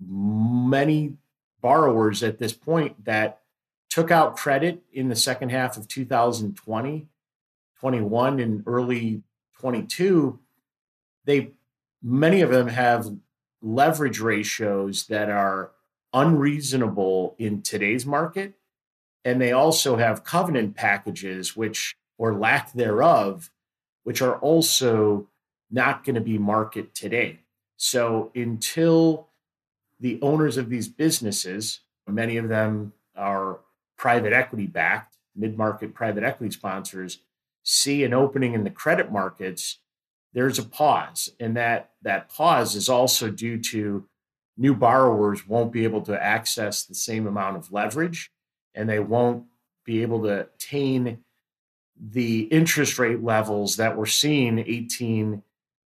many 0.00 1.16
borrowers 1.60 2.22
at 2.22 2.38
this 2.38 2.52
point 2.52 3.04
that 3.04 3.40
took 3.88 4.12
out 4.12 4.36
credit 4.36 4.80
in 4.92 5.08
the 5.08 5.16
second 5.16 5.50
half 5.50 5.76
of 5.76 5.88
2020, 5.88 7.08
21, 7.80 8.40
and 8.40 8.62
early 8.66 9.22
22, 9.58 10.38
they 11.24 11.50
many 12.02 12.40
of 12.40 12.50
them 12.50 12.68
have 12.68 13.12
leverage 13.60 14.20
ratios 14.20 15.06
that 15.08 15.28
are 15.28 15.72
unreasonable 16.12 17.34
in 17.38 17.62
today's 17.62 18.04
market. 18.04 18.54
And 19.24 19.40
they 19.40 19.52
also 19.52 19.96
have 19.96 20.24
covenant 20.24 20.74
packages, 20.74 21.56
which, 21.56 21.94
or 22.18 22.34
lack 22.34 22.72
thereof, 22.72 23.50
which 24.04 24.22
are 24.22 24.38
also 24.38 25.28
not 25.70 26.04
going 26.04 26.14
to 26.14 26.20
be 26.20 26.38
market 26.38 26.94
today. 26.94 27.40
So 27.76 28.30
until 28.34 29.28
the 30.00 30.18
owners 30.22 30.56
of 30.56 30.68
these 30.68 30.88
businesses, 30.88 31.80
many 32.06 32.36
of 32.36 32.48
them 32.48 32.92
are 33.16 33.60
private 33.96 34.32
equity 34.32 34.66
backed, 34.66 35.18
mid 35.36 35.56
market 35.56 35.94
private 35.94 36.24
equity 36.24 36.52
sponsors, 36.52 37.18
see 37.62 38.02
an 38.04 38.14
opening 38.14 38.54
in 38.54 38.64
the 38.64 38.70
credit 38.70 39.12
markets, 39.12 39.78
there's 40.32 40.58
a 40.58 40.64
pause. 40.64 41.30
And 41.38 41.56
that, 41.56 41.90
that 42.02 42.28
pause 42.28 42.74
is 42.74 42.88
also 42.88 43.30
due 43.30 43.58
to 43.58 44.06
new 44.56 44.74
borrowers 44.74 45.46
won't 45.46 45.72
be 45.72 45.84
able 45.84 46.02
to 46.02 46.22
access 46.22 46.84
the 46.84 46.94
same 46.94 47.26
amount 47.26 47.56
of 47.56 47.72
leverage 47.72 48.30
and 48.74 48.88
they 48.88 48.98
won't 48.98 49.44
be 49.84 50.02
able 50.02 50.22
to 50.22 50.42
attain 50.42 51.18
the 52.00 52.42
interest 52.44 52.98
rate 52.98 53.22
levels 53.22 53.76
that 53.76 53.96
we're 53.96 54.06
seeing 54.06 54.58
18 54.58 55.42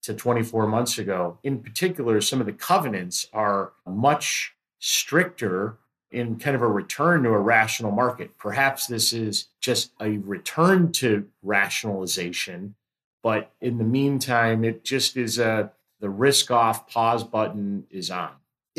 to 0.02 0.14
24 0.14 0.66
months 0.66 0.99
ago. 0.99 1.38
In 1.42 1.59
particular, 1.59 2.21
some 2.21 2.40
of 2.40 2.47
the 2.47 2.52
covenants 2.52 3.26
are 3.33 3.73
much 3.87 4.54
stricter 4.78 5.78
in 6.11 6.37
kind 6.38 6.57
of 6.57 6.62
a 6.62 6.66
return 6.66 7.23
to 7.23 7.30
a 7.30 7.38
rational 7.38 7.92
market. 7.92 8.37
Perhaps 8.38 8.87
this 8.87 9.12
is 9.12 9.49
just 9.61 9.92
a 10.00 10.19
return 10.19 10.90
to 10.92 11.28
rationalization, 11.42 12.75
but 13.23 13.52
in 13.61 13.78
the 13.78 13.85
meantime, 13.85 14.64
it 14.64 14.85
just 14.85 15.16
is 15.16 15.38
a 15.38 15.73
the 16.00 16.09
risk 16.09 16.50
off 16.50 16.88
pause 16.88 17.23
button 17.23 17.87
is 17.90 18.11
on. 18.11 18.30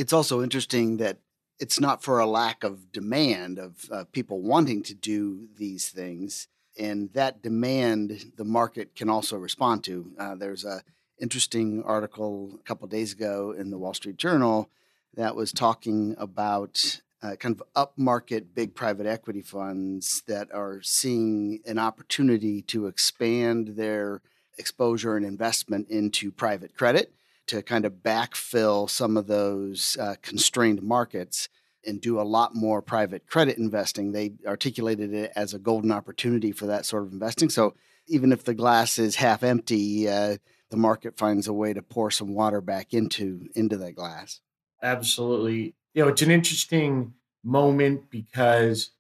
It's 0.02 0.14
also 0.14 0.42
interesting 0.42 0.98
that 0.98 1.20
it's 1.60 1.80
not 1.80 2.02
for 2.02 2.18
a 2.18 2.26
lack 2.26 2.64
of 2.64 2.92
demand 2.92 3.60
of 3.60 3.88
uh, 3.92 4.06
people 4.12 4.42
wanting 4.42 4.82
to 4.82 4.96
do 4.96 5.48
these 5.60 5.90
things 5.90 6.48
and 6.76 7.14
that 7.14 7.44
demand 7.44 8.32
the 8.36 8.44
market 8.44 8.96
can 8.96 9.12
also 9.12 9.38
respond 9.38 9.84
to. 9.84 10.12
Uh, 10.18 10.34
there's 10.34 10.66
a 10.66 10.82
interesting 11.20 11.84
article 11.84 12.58
a 12.60 12.64
couple 12.64 12.88
days 12.88 13.14
ago 13.14 13.54
in 13.56 13.70
the 13.70 13.78
wall 13.78 13.94
street 13.94 14.18
journal 14.18 14.72
that 15.14 15.36
was 15.36 15.52
talking 15.52 16.16
about 16.18 17.00
uh, 17.22 17.36
kind 17.36 17.62
of 17.62 17.64
upmarket 17.76 18.56
big 18.56 18.74
private 18.74 19.06
equity 19.06 19.44
funds 19.44 20.24
that 20.26 20.52
are 20.52 20.82
seeing 20.82 21.60
an 21.68 21.78
opportunity 21.78 22.64
to 22.64 22.88
expand 22.88 23.76
their 23.76 24.20
exposure 24.58 25.16
and 25.16 25.28
investment 25.28 25.88
into 25.90 26.32
private 26.32 26.76
credit 26.76 27.14
to 27.48 27.62
kind 27.62 27.86
of 27.86 27.94
backfill 28.04 28.90
some 28.90 29.18
of 29.18 29.28
those 29.28 29.98
uh, 30.00 30.16
constrained 30.22 30.82
markets 30.82 31.50
and 31.86 32.00
do 32.00 32.20
a 32.20 32.24
lot 32.24 32.56
more 32.56 32.82
private 32.82 33.26
credit 33.28 33.58
investing. 33.58 34.12
They 34.12 34.34
articulated 34.46 35.14
it 35.14 35.32
as 35.36 35.54
a 35.54 35.60
golden 35.60 35.92
opportunity 35.92 36.52
for 36.52 36.68
that 36.68 36.86
sort 36.86 37.04
of 37.04 37.12
investing. 37.12 37.50
So 37.50 37.74
even 38.08 38.32
if 38.32 38.44
the 38.44 38.54
glass 38.54 39.00
is 39.00 39.16
half 39.16 39.44
empty, 39.44 40.08
uh, 40.08 40.38
the 40.70 40.78
market 40.78 41.18
finds 41.18 41.48
a 41.48 41.54
way 41.54 41.74
to 41.74 41.82
pour 41.82 42.12
some 42.12 42.34
water 42.34 42.62
back 42.62 42.94
into 42.94 43.50
into 43.56 43.78
that 43.78 43.96
glass. 43.96 44.40
Absolutely. 44.82 45.76
You 45.94 46.04
know, 46.04 46.08
it's 46.10 46.22
an 46.22 46.32
interesting 46.32 47.14
moment 47.44 48.10
because 48.10 48.92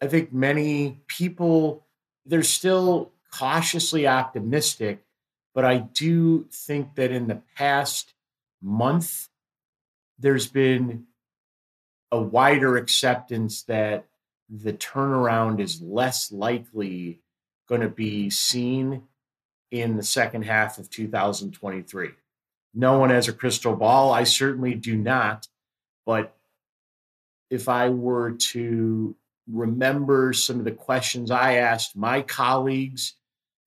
I 0.00 0.06
think 0.06 0.32
many 0.32 1.02
people 1.06 1.86
they're 2.24 2.42
still 2.42 3.12
cautiously 3.32 4.06
optimistic, 4.06 5.04
but 5.54 5.64
I 5.64 5.78
do 5.78 6.46
think 6.52 6.94
that 6.94 7.10
in 7.10 7.28
the 7.28 7.42
past 7.56 8.14
month 8.60 9.28
there's 10.18 10.46
been 10.46 11.04
a 12.10 12.20
wider 12.20 12.76
acceptance 12.76 13.62
that 13.64 14.06
the 14.48 14.72
turnaround 14.72 15.60
is 15.60 15.80
less 15.80 16.30
likely 16.30 17.20
going 17.68 17.80
to 17.80 17.88
be 17.88 18.28
seen 18.28 19.02
in 19.70 19.96
the 19.96 20.02
second 20.02 20.42
half 20.42 20.78
of 20.78 20.90
2023. 20.90 22.10
No 22.74 22.98
one 22.98 23.10
has 23.10 23.28
a 23.28 23.32
crystal 23.32 23.74
ball. 23.74 24.12
I 24.12 24.24
certainly 24.24 24.74
do 24.74 24.96
not. 24.96 25.48
But 26.04 26.36
if 27.50 27.68
I 27.68 27.88
were 27.88 28.32
to 28.32 29.14
remember 29.50 30.32
some 30.32 30.58
of 30.58 30.64
the 30.64 30.72
questions 30.72 31.30
I 31.30 31.54
asked 31.54 31.96
my 31.96 32.22
colleagues, 32.22 33.14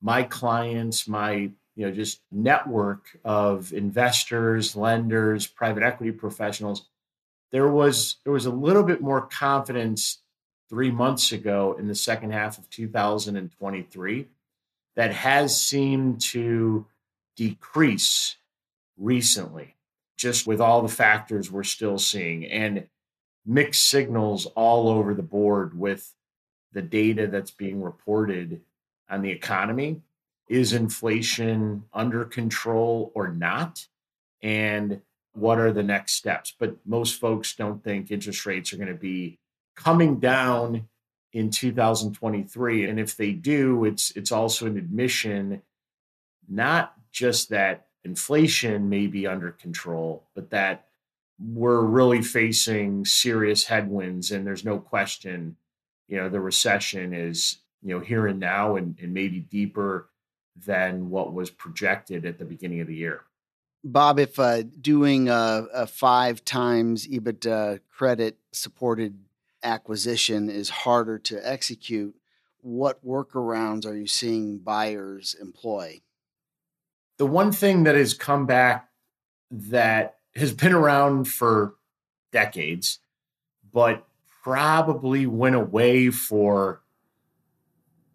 my 0.02 0.24
clients, 0.24 1.08
my 1.08 1.50
you 1.76 1.86
know 1.86 1.92
just 1.92 2.22
network 2.32 3.18
of 3.24 3.74
investors, 3.74 4.76
lenders, 4.76 5.48
private 5.48 5.84
equity 5.84 6.12
professionals, 6.12 6.88
there 7.52 7.68
was 7.68 8.18
there 8.24 8.34
was 8.34 8.46
a 8.46 8.52
little 8.52 8.84
bit 8.84 9.02
more 9.02 9.22
confidence 9.22 10.20
three 10.70 10.92
months 10.92 11.32
ago 11.32 11.76
in 11.78 11.88
the 11.88 11.96
second 11.96 12.32
half 12.32 12.58
of 12.58 12.70
2023 12.70 14.28
that 14.96 15.14
has 15.14 15.60
seemed 15.60 16.20
to 16.22 16.86
decrease 17.36 18.38
recently, 18.98 19.76
just 20.18 20.48
with 20.48 20.62
all 20.62 20.82
the 20.82 20.88
factors 20.88 21.52
we're 21.52 21.64
still 21.64 21.98
seeing 22.00 22.46
and 22.46 22.88
mixed 23.46 23.90
signals 23.90 24.48
all 24.56 24.90
over 24.90 25.14
the 25.14 25.22
board 25.22 25.78
with 25.78 26.14
the 26.72 26.82
data 26.82 27.28
that's 27.28 27.52
being 27.52 27.82
reported 27.82 28.62
on 29.10 29.22
the 29.22 29.32
economy. 29.32 30.02
Is 30.48 30.74
inflation 30.74 31.86
under 31.94 32.24
control 32.26 33.12
or 33.16 33.30
not? 33.30 33.88
And 34.44 35.02
what 35.34 35.60
are 35.60 35.72
the 35.72 35.84
next 35.84 36.14
steps? 36.14 36.54
But 36.58 36.78
most 36.86 37.20
folks 37.20 37.56
don't 37.56 37.84
think 37.84 38.12
interest 38.12 38.46
rates 38.46 38.72
are 38.72 38.78
going 38.78 38.90
to 38.90 38.94
be 38.94 39.40
coming 39.76 40.20
down 40.20 40.88
in 41.36 41.50
2023 41.50 42.86
and 42.86 42.98
if 42.98 43.18
they 43.18 43.34
do 43.34 43.84
it's 43.84 44.12
it's 44.12 44.32
also 44.32 44.66
an 44.68 44.78
admission 44.78 45.62
not 46.48 46.94
just 47.12 47.50
that 47.50 47.88
inflation 48.06 48.88
may 48.88 49.06
be 49.06 49.28
under 49.28 49.52
control 49.52 50.24
but 50.34 50.50
that 50.50 50.86
we're 51.38 51.82
really 51.82 52.22
facing 52.22 53.04
serious 53.04 53.66
headwinds 53.66 54.32
and 54.32 54.48
there's 54.48 54.64
no 54.64 54.80
question 54.80 55.58
you 56.08 56.16
know 56.16 56.30
the 56.30 56.40
recession 56.40 57.14
is 57.14 57.58
you 57.84 57.94
know 57.94 58.00
here 58.00 58.28
and 58.28 58.40
now 58.40 58.78
and, 58.78 58.98
and 59.02 59.14
maybe 59.14 59.42
deeper 59.42 60.08
than 60.56 61.10
what 61.10 61.34
was 61.34 61.50
projected 61.50 62.26
at 62.26 62.40
the 62.40 62.46
beginning 62.46 62.82
of 62.82 62.88
the 62.88 62.96
year 62.96 63.22
Bob, 63.88 64.18
if 64.18 64.40
uh, 64.40 64.64
doing 64.82 65.30
a, 65.30 65.68
a, 65.72 65.86
five 65.86 66.44
times 66.44 67.08
EBITDA 67.08 67.82
credit 67.92 68.36
supported 68.52 69.20
acquisition 69.62 70.50
is 70.50 70.70
harder 70.70 71.20
to 71.20 71.48
execute, 71.48 72.16
what 72.62 73.06
workarounds 73.06 73.86
are 73.86 73.96
you 73.96 74.08
seeing 74.08 74.58
buyers 74.58 75.36
employ? 75.40 76.02
The 77.18 77.28
one 77.28 77.52
thing 77.52 77.84
that 77.84 77.96
has 77.96 78.16
come 78.16 78.48
back 78.48 78.90
that 79.52 80.18
has 80.36 80.52
been 80.52 80.74
around 80.74 81.26
for 81.26 81.76
decades, 82.32 83.00
but 83.72 84.08
probably 84.42 85.28
went 85.28 85.56
away 85.56 86.10
for 86.10 86.82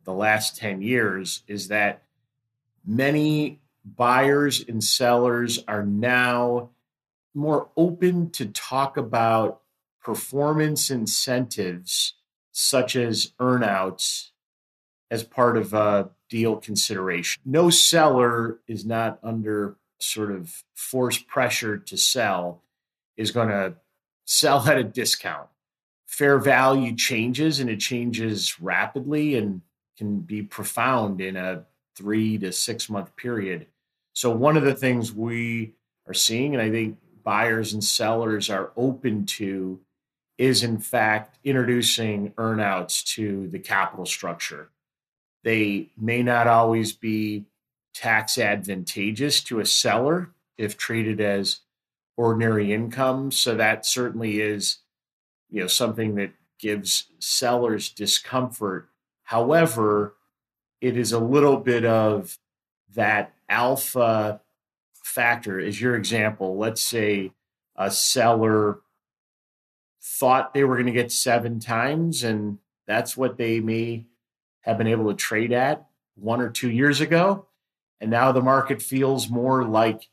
the 0.05 0.13
last 0.13 0.57
10 0.57 0.83
years 0.83 1.43
is 1.47 1.69
that 1.69 2.03
many 2.87 3.61
buyers 3.85 4.65
and 4.67 4.83
sellers 4.83 5.63
are 5.67 5.85
now 5.85 6.71
more 7.35 7.69
open 7.77 8.31
to 8.31 8.47
talk 8.47 8.97
about 8.97 9.63
performance 10.03 10.91
incentives 10.91 12.15
such 12.53 12.97
as 12.97 13.33
earnouts 13.41 14.31
as 15.11 15.25
part 15.25 15.57
of 15.57 15.73
a 15.73 16.11
deal 16.29 16.57
consideration. 16.57 17.43
No 17.45 17.71
seller 17.71 18.61
is 18.67 18.85
not 18.85 19.19
under 19.23 19.77
sort 19.99 20.31
of 20.31 20.65
forced 20.75 21.27
pressure 21.27 21.77
to 21.77 21.97
sell 21.97 22.63
is 23.17 23.31
going 23.31 23.49
to 23.49 23.75
sell 24.25 24.67
at 24.69 24.79
a 24.79 24.85
discount. 24.85 25.49
Fair 26.07 26.39
value 26.39 26.95
changes 26.95 27.61
and 27.61 27.69
it 27.69 27.81
changes 27.81 28.61
rapidly 28.61 29.37
and 29.37 29.61
can 29.97 30.21
be 30.21 30.43
profound 30.43 31.21
in 31.21 31.37
a 31.37 31.65
three 31.97 32.39
to 32.39 32.53
six 32.53 32.89
month 32.89 33.15
period. 33.17 33.67
So, 34.13 34.31
one 34.31 34.57
of 34.57 34.65
the 34.65 34.75
things 34.75 35.13
we 35.13 35.75
are 36.07 36.15
seeing, 36.15 36.55
and 36.55 36.63
I 36.63 36.71
think 36.71 36.99
buyers 37.23 37.73
and 37.73 37.83
sellers 37.83 38.51
are 38.51 38.73
open 38.77 39.27
to, 39.27 39.81
is 40.39 40.63
in 40.63 40.79
fact 40.79 41.39
introducing 41.45 42.31
earnouts 42.33 43.05
to 43.15 43.49
the 43.49 43.59
capital 43.59 44.07
structure. 44.07 44.71
They 45.45 45.91
may 45.99 46.23
not 46.23 46.47
always 46.47 46.93
be 46.93 47.45
tax 47.95 48.39
advantageous 48.39 49.43
to 49.45 49.61
a 49.61 49.67
seller 49.67 50.31
if 50.57 50.77
treated 50.77 51.21
as 51.21 51.61
ordinary 52.17 52.73
income. 52.73 53.31
So 53.31 53.55
that 53.55 53.87
certainly 53.87 54.41
is, 54.41 54.79
you 55.49 55.61
know, 55.61 55.67
something 55.67 56.15
that 56.17 56.33
gives 56.59 57.05
sellers 57.19 57.89
discomfort. 57.89 58.89
However, 59.25 60.15
it 60.81 60.97
is 60.97 61.13
a 61.13 61.19
little 61.19 61.57
bit 61.57 61.85
of 61.85 62.39
that 62.95 63.35
alpha 63.49 64.41
factor. 64.95 65.61
As 65.61 65.81
your 65.81 65.97
example, 65.97 66.57
let's 66.57 66.81
say 66.81 67.33
a 67.77 67.91
seller 67.91 68.81
thought 70.03 70.55
they 70.55 70.65
were 70.65 70.77
going 70.77 70.87
to 70.87 70.93
get 70.93 71.13
seven 71.13 71.61
times, 71.61 72.25
and 72.25 72.59
that's 72.87 73.17
what 73.17 73.37
they 73.37 73.61
may 73.61 74.07
have 74.63 74.79
been 74.79 74.87
able 74.87 75.09
to 75.09 75.15
trade 75.15 75.53
at 75.53 75.87
one 76.15 76.41
or 76.41 76.51
two 76.51 76.71
years 76.71 77.01
ago. 77.01 77.47
And 78.01 78.11
now 78.11 78.33
the 78.33 78.43
market 78.43 78.81
feels 78.81 79.29
more 79.29 79.65
like 79.65 80.09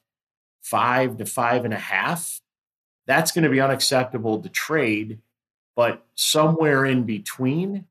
five 0.61 1.17
to 1.17 1.25
five 1.25 1.65
and 1.65 1.73
a 1.73 1.79
half. 1.79 2.41
That's 3.05 3.31
going 3.31 3.43
to 3.43 3.49
be 3.49 3.61
unacceptable 3.61 4.41
to 4.41 4.49
trade, 4.49 5.19
but 5.75 6.05
somewhere 6.15 6.85
in 6.85 7.03
between, 7.03 7.85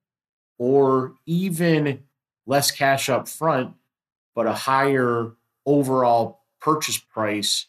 or 0.58 1.14
even 1.24 2.04
less 2.46 2.70
cash 2.70 3.08
up 3.08 3.28
front, 3.28 3.74
but 4.34 4.46
a 4.46 4.52
higher 4.52 5.32
overall 5.64 6.40
purchase 6.60 6.98
price 6.98 7.66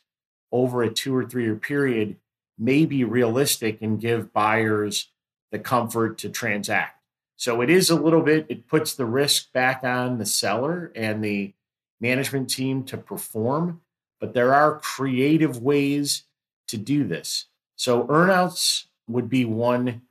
over 0.51 0.81
a 0.81 0.89
two 0.89 1.15
or 1.15 1.25
three 1.25 1.43
year 1.43 1.55
period 1.55 2.15
may 2.57 2.85
be 2.85 3.03
realistic 3.03 3.81
and 3.81 3.99
give 3.99 4.33
buyers 4.33 5.09
the 5.51 5.59
comfort 5.59 6.17
to 6.19 6.29
transact. 6.29 7.01
So 7.35 7.61
it 7.61 7.69
is 7.69 7.89
a 7.89 7.95
little 7.95 8.21
bit, 8.21 8.47
it 8.49 8.67
puts 8.67 8.95
the 8.95 9.05
risk 9.05 9.51
back 9.53 9.83
on 9.83 10.17
the 10.17 10.25
seller 10.25 10.91
and 10.95 11.23
the 11.23 11.53
management 11.99 12.49
team 12.49 12.83
to 12.85 12.97
perform, 12.97 13.81
but 14.19 14.33
there 14.33 14.53
are 14.53 14.79
creative 14.79 15.61
ways 15.61 16.23
to 16.67 16.77
do 16.77 17.03
this. 17.03 17.45
So 17.75 18.05
earnouts 18.05 18.85
would 19.07 19.29
be 19.29 19.45
one 19.45 20.01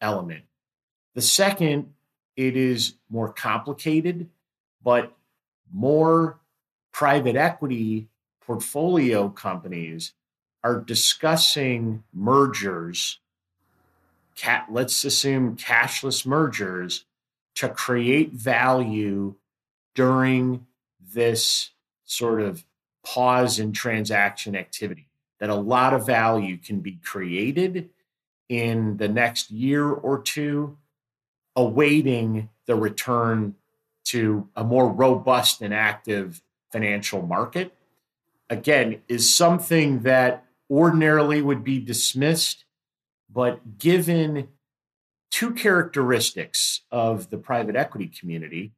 element. 0.00 0.44
The 1.14 1.22
second, 1.22 1.93
it 2.36 2.56
is 2.56 2.94
more 3.08 3.32
complicated, 3.32 4.28
but 4.82 5.16
more 5.72 6.38
private 6.92 7.36
equity 7.36 8.08
portfolio 8.40 9.28
companies 9.28 10.12
are 10.62 10.80
discussing 10.80 12.02
mergers 12.12 13.18
let's 14.68 15.04
assume 15.04 15.56
cashless 15.56 16.26
mergers 16.26 17.04
to 17.54 17.68
create 17.68 18.32
value 18.32 19.34
during 19.94 20.66
this 21.14 21.70
sort 22.04 22.40
of 22.40 22.64
pause 23.04 23.58
in 23.58 23.72
transaction 23.72 24.56
activity, 24.56 25.08
that 25.38 25.50
a 25.50 25.54
lot 25.54 25.94
of 25.94 26.06
value 26.06 26.56
can 26.56 26.80
be 26.80 26.98
created 27.04 27.90
in 28.48 28.96
the 28.96 29.08
next 29.08 29.50
year 29.50 29.88
or 29.88 30.20
two, 30.20 30.76
awaiting 31.56 32.48
the 32.66 32.74
return 32.74 33.54
to 34.04 34.48
a 34.56 34.64
more 34.64 34.88
robust 34.90 35.60
and 35.62 35.72
active 35.72 36.42
financial 36.70 37.22
market. 37.22 37.74
Again, 38.50 39.00
is 39.08 39.34
something 39.34 40.00
that 40.00 40.44
ordinarily 40.70 41.40
would 41.40 41.64
be 41.64 41.78
dismissed, 41.78 42.64
but 43.30 43.78
given 43.78 44.48
two 45.30 45.52
characteristics 45.52 46.82
of 46.90 47.30
the 47.30 47.38
private 47.38 47.76
equity 47.76 48.06
community 48.06 48.72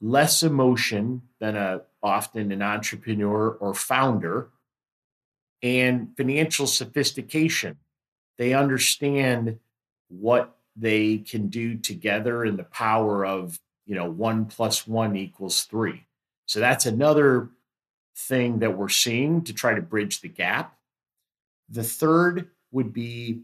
less 0.00 0.42
emotion 0.42 1.22
than 1.40 1.56
a 1.56 1.82
often 2.02 2.52
an 2.52 2.62
entrepreneur 2.62 3.50
or 3.50 3.74
founder 3.74 4.50
and 5.62 6.14
financial 6.16 6.66
sophistication 6.66 7.78
they 8.38 8.52
understand 8.52 9.58
what 10.08 10.55
they 10.76 11.18
can 11.18 11.48
do 11.48 11.76
together 11.76 12.44
and 12.44 12.58
the 12.58 12.64
power 12.64 13.24
of 13.24 13.58
you 13.86 13.94
know 13.94 14.10
one 14.10 14.44
plus 14.46 14.86
one 14.86 15.16
equals 15.16 15.62
three. 15.62 16.06
So 16.46 16.60
that's 16.60 16.86
another 16.86 17.50
thing 18.16 18.60
that 18.60 18.76
we're 18.76 18.88
seeing 18.88 19.42
to 19.44 19.52
try 19.52 19.74
to 19.74 19.82
bridge 19.82 20.20
the 20.20 20.28
gap. 20.28 20.76
The 21.68 21.82
third 21.82 22.50
would 22.70 22.92
be 22.92 23.42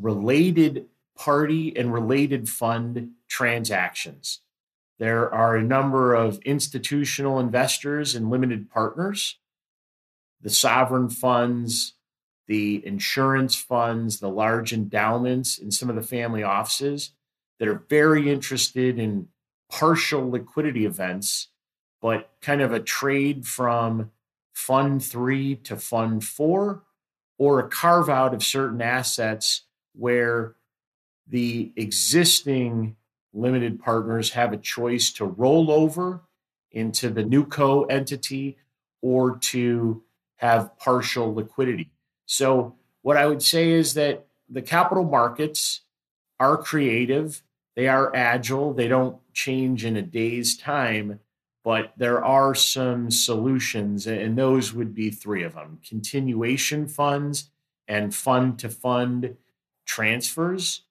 related 0.00 0.86
party 1.16 1.76
and 1.76 1.92
related 1.92 2.48
fund 2.48 3.12
transactions. 3.28 4.40
There 4.98 5.32
are 5.32 5.56
a 5.56 5.62
number 5.62 6.14
of 6.14 6.38
institutional 6.44 7.40
investors 7.40 8.14
and 8.14 8.30
limited 8.30 8.70
partners, 8.70 9.38
the 10.40 10.50
sovereign 10.50 11.10
funds, 11.10 11.94
the 12.46 12.86
insurance 12.86 13.56
funds, 13.56 14.20
the 14.20 14.28
large 14.28 14.72
endowments, 14.72 15.58
and 15.58 15.72
some 15.72 15.88
of 15.88 15.96
the 15.96 16.02
family 16.02 16.42
offices 16.42 17.12
that 17.58 17.68
are 17.68 17.84
very 17.88 18.30
interested 18.30 18.98
in 18.98 19.28
partial 19.70 20.30
liquidity 20.30 20.84
events, 20.84 21.48
but 22.02 22.30
kind 22.42 22.60
of 22.60 22.72
a 22.72 22.80
trade 22.80 23.46
from 23.46 24.10
fund 24.52 25.02
three 25.02 25.56
to 25.56 25.76
fund 25.76 26.24
four, 26.24 26.82
or 27.38 27.58
a 27.58 27.68
carve 27.68 28.08
out 28.08 28.34
of 28.34 28.42
certain 28.42 28.80
assets 28.80 29.62
where 29.94 30.54
the 31.26 31.72
existing 31.76 32.96
limited 33.32 33.80
partners 33.80 34.30
have 34.30 34.52
a 34.52 34.58
choice 34.58 35.12
to 35.12 35.24
roll 35.24 35.70
over 35.70 36.22
into 36.70 37.08
the 37.10 37.24
new 37.24 37.44
co 37.44 37.84
entity 37.84 38.56
or 39.00 39.36
to 39.38 40.02
have 40.36 40.76
partial 40.78 41.34
liquidity. 41.34 41.90
So, 42.26 42.76
what 43.02 43.16
I 43.16 43.26
would 43.26 43.42
say 43.42 43.70
is 43.70 43.94
that 43.94 44.26
the 44.48 44.62
capital 44.62 45.04
markets 45.04 45.82
are 46.40 46.56
creative, 46.56 47.42
they 47.76 47.88
are 47.88 48.14
agile, 48.14 48.72
they 48.72 48.88
don't 48.88 49.18
change 49.32 49.84
in 49.84 49.96
a 49.96 50.02
day's 50.02 50.56
time, 50.56 51.20
but 51.62 51.92
there 51.96 52.24
are 52.24 52.54
some 52.54 53.10
solutions, 53.10 54.06
and 54.06 54.38
those 54.38 54.72
would 54.72 54.94
be 54.94 55.10
three 55.10 55.42
of 55.42 55.54
them 55.54 55.80
continuation 55.86 56.86
funds 56.86 57.50
and 57.88 58.14
fund 58.14 58.58
to 58.58 58.68
fund 58.68 59.36
transfers. 59.86 60.82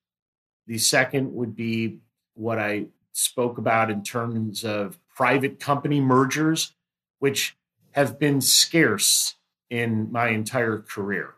The 0.67 0.77
second 0.77 1.33
would 1.33 1.55
be 1.55 1.99
what 2.35 2.59
I 2.59 2.87
spoke 3.11 3.57
about 3.57 3.91
in 3.91 4.03
terms 4.03 4.63
of 4.63 4.99
private 5.15 5.59
company 5.59 6.01
mergers, 6.01 6.73
which 7.19 7.55
have 7.91 8.17
been 8.17 8.41
scarce 8.41 9.35
in 9.73 10.12
my 10.12 10.27
entire 10.27 10.77
career, 10.77 11.33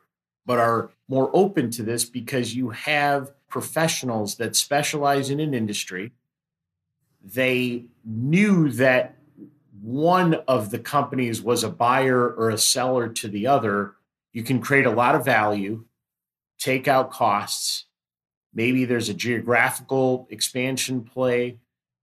but 0.45 0.60
are 0.60 0.91
more 1.08 1.30
open 1.34 1.71
to 1.71 1.84
this 1.84 2.04
because 2.04 2.54
you 2.54 2.71
have 2.71 3.32
professionals 3.48 4.36
that 4.36 4.58
specialize 4.58 5.30
in 5.30 5.39
an 5.39 5.54
industry. 5.54 6.12
They 7.24 7.86
knew 8.04 8.69
that 8.71 9.15
one 9.82 10.34
of 10.50 10.69
the 10.69 10.80
companies 10.80 11.41
was 11.41 11.63
a 11.63 11.69
buyer 11.69 12.30
or 12.30 12.50
a 12.50 12.58
seller 12.58 13.08
to 13.08 13.30
the 13.30 13.48
other, 13.48 13.93
you 14.34 14.43
can 14.43 14.60
create 14.60 14.86
a 14.86 14.91
lot 14.91 15.15
of 15.15 15.24
value, 15.24 15.86
take 16.60 16.89
out 16.89 17.12
costs. 17.12 17.86
Maybe 18.54 18.84
there's 18.84 19.08
a 19.08 19.13
geographical 19.13 20.28
expansion 20.30 21.06
play. 21.06 21.60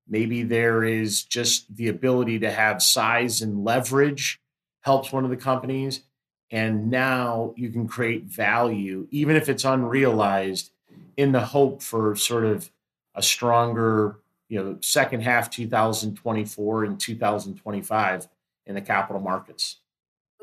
Maybe 0.09 0.45
there 0.45 0.83
is 0.83 1.25
just 1.25 1.77
the 1.77 1.89
ability 1.89 2.39
to 2.39 2.51
have 2.51 2.83
size 2.83 3.43
and 3.43 3.65
leverage 3.65 4.41
helps 4.81 5.13
one 5.13 5.25
of 5.25 5.31
the 5.31 5.37
companies. 5.37 6.05
And 6.53 6.91
now 6.91 7.55
you 7.57 7.71
can 7.71 7.89
create 7.89 8.25
value, 8.25 9.09
even 9.11 9.37
if 9.37 9.49
it's 9.49 9.65
unrealized, 9.65 10.71
in 11.17 11.33
the 11.33 11.41
hope 11.41 11.83
for 11.83 12.15
sort 12.15 12.45
of 12.45 12.71
a 13.15 13.23
stronger, 13.23 14.19
you 14.49 14.63
know, 14.63 14.79
second 14.83 15.23
half 15.23 15.51
2024 15.51 16.85
and 16.85 17.01
2025 17.01 18.29
in 18.67 18.75
the 18.75 18.81
capital 18.83 19.21
markets. 19.21 19.79